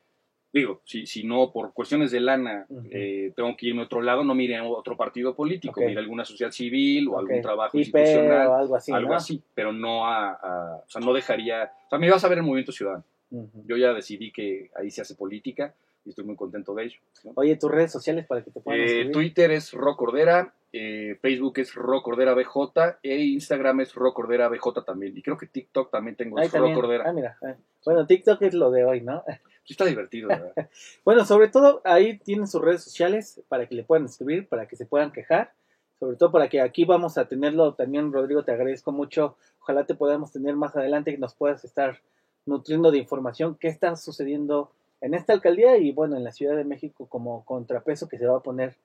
digo, 0.53 0.81
si, 0.85 1.07
si 1.07 1.23
no 1.23 1.53
por 1.53 1.73
cuestiones 1.73 2.11
de 2.11 2.19
lana 2.19 2.67
eh, 2.91 3.33
tengo 3.37 3.57
que 3.57 3.69
irme 3.69 3.83
a 3.83 3.85
otro 3.85 4.03
lado, 4.03 4.25
no 4.25 4.35
mire 4.35 4.57
a 4.57 4.65
otro 4.65 4.97
partido 4.97 5.37
político, 5.37 5.79
okay. 5.79 5.91
mire 5.91 6.01
alguna 6.01 6.25
sociedad 6.25 6.51
civil 6.51 7.07
o 7.07 7.17
algún 7.17 7.41
trabajo 7.41 7.79
institucional, 7.79 8.49
o 8.49 8.55
algo 8.57 8.75
así, 8.75 8.93
algo 8.93 9.11
¿no? 9.11 9.17
así, 9.17 9.41
pero 9.55 9.73
no 9.73 10.07
a, 10.07 10.31
a, 10.31 10.77
o 10.79 10.89
sea, 10.89 11.01
no 11.01 11.13
dejaría, 11.13 11.71
o 11.87 11.89
sea, 11.89 11.99
me 12.01 12.09
ibas 12.09 12.25
a 12.25 12.29
ver 12.29 12.39
el 12.39 12.45
Movimiento 12.45 12.73
Ciudadano. 12.73 13.05
Yo 13.31 13.77
ya 13.77 13.93
decidí 13.93 14.33
que 14.33 14.71
ahí 14.77 14.91
se 14.91 15.03
hace 15.03 15.15
política 15.15 15.75
y 16.05 16.11
estoy 16.11 16.25
muy 16.25 16.37
contento 16.37 16.75
de 16.75 16.85
ello. 16.85 16.99
¿no? 17.25 17.33
Oye, 17.35 17.57
tus 17.57 17.71
redes 17.71 17.91
sociales 17.91 18.27
para 18.27 18.43
que 18.43 18.51
te 18.51 18.61
puedan 18.61 18.81
eh, 18.81 19.11
Twitter 19.13 19.51
es 19.51 19.73
Rocordera, 19.73 20.55
eh, 20.73 21.19
Facebook 21.21 21.59
es 21.59 21.75
Rocordera 21.75 22.35
BJ 22.35 22.99
e 23.03 23.17
Instagram 23.17 23.81
es 23.81 23.95
Rocordera 23.95 24.49
BJ 24.49 24.85
también. 24.85 25.17
Y 25.17 25.23
creo 25.23 25.37
que 25.37 25.47
TikTok 25.47 25.91
también 25.91 26.17
tengo, 26.17 26.39
es 26.39 26.53
Rocordera. 26.53 27.05
Ah, 27.07 27.13
mira. 27.13 27.37
Eh. 27.43 27.57
Bueno, 27.85 28.07
TikTok 28.07 28.41
es 28.43 28.55
lo 28.55 28.71
de 28.71 28.85
hoy, 28.85 29.01
¿no? 29.01 29.23
Sí, 29.67 29.73
está 29.73 29.85
divertido, 29.85 30.29
¿verdad? 30.29 30.53
bueno, 31.05 31.25
sobre 31.25 31.49
todo 31.49 31.83
ahí 31.83 32.19
tienen 32.19 32.47
sus 32.47 32.63
redes 32.63 32.85
sociales 32.85 33.43
para 33.49 33.67
que 33.67 33.75
le 33.75 33.83
puedan 33.83 34.05
escribir, 34.05 34.47
para 34.47 34.69
que 34.69 34.77
se 34.77 34.87
puedan 34.87 35.11
quejar. 35.11 35.55
Sobre 35.99 36.17
todo 36.17 36.31
para 36.31 36.49
que 36.49 36.61
aquí 36.61 36.85
vamos 36.85 37.19
a 37.19 37.27
tenerlo 37.27 37.75
también, 37.75 38.13
Rodrigo, 38.13 38.45
te 38.45 38.53
agradezco 38.53 38.93
mucho. 38.93 39.37
Ojalá 39.61 39.85
te 39.85 39.97
podamos 39.97 40.31
tener 40.31 40.55
más 40.55 40.77
adelante, 40.77 41.11
que 41.11 41.19
nos 41.19 41.35
puedas 41.35 41.65
estar 41.65 42.01
nutriendo 42.47 42.91
de 42.91 42.99
información 42.99 43.57
qué 43.61 43.69
está 43.69 43.95
sucediendo 43.97 44.71
en 45.01 45.15
esta 45.15 45.33
alcaldía 45.33 45.77
y 45.77 45.93
bueno, 45.93 46.17
en 46.17 46.25
la 46.25 46.33
Ciudad 46.33 46.57
de 46.57 46.65
México 46.65 47.07
como 47.07 47.45
contrapeso 47.45 48.09
que 48.09 48.19
se 48.19 48.27
va 48.27 48.39
a 48.39 48.43
poner 48.43 48.77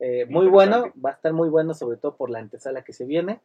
eh, 0.00 0.26
muy 0.26 0.46
bueno, 0.46 0.92
va 1.04 1.10
a 1.10 1.14
estar 1.14 1.32
muy 1.32 1.48
bueno 1.48 1.74
sobre 1.74 1.96
todo 1.96 2.16
por 2.16 2.30
la 2.30 2.38
antesala 2.38 2.82
que 2.82 2.92
se 2.92 3.04
viene. 3.04 3.40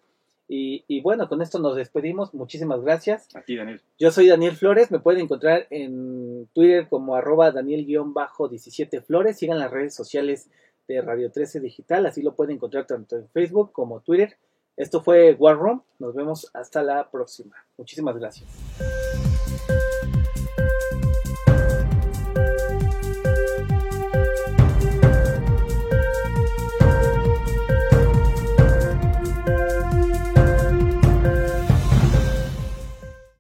Y, 0.48 0.84
y, 0.88 1.02
bueno, 1.02 1.30
con 1.30 1.42
esto 1.42 1.58
nos 1.60 1.76
despedimos. 1.76 2.34
Muchísimas 2.34 2.82
gracias. 2.82 3.34
A 3.34 3.42
ti, 3.42 3.56
Daniel. 3.56 3.82
Yo 3.98 4.12
soy 4.12 4.28
Daniel 4.28 4.56
Flores. 4.56 4.92
Me 4.92 5.00
pueden 5.00 5.22
encontrar 5.22 5.68
en 5.70 6.48
Twitter 6.54 6.88
como 6.90 7.16
arroba 7.16 7.52
Daniel-17 7.52 9.02
Flores. 9.04 9.38
Sigan 9.38 9.58
las 9.58 9.72
redes 9.72 9.96
sociales 9.96 10.50
de 10.88 11.02
Radio 11.02 11.32
13 11.32 11.62
Digital. 11.62 12.06
Así 12.06 12.22
lo 12.22 12.36
pueden 12.36 12.58
encontrar 12.58 12.86
tanto 12.86 13.16
en 13.16 13.30
Facebook 13.30 13.72
como 13.72 14.02
Twitter. 14.02 14.38
Esto 14.76 15.02
fue 15.02 15.34
War 15.34 15.58
Room. 15.58 15.82
Nos 16.00 16.14
vemos 16.14 16.50
hasta 16.54 16.84
la 16.84 17.10
próxima. 17.10 17.56
Muchísimas 17.78 18.18
gracias. 18.18 19.13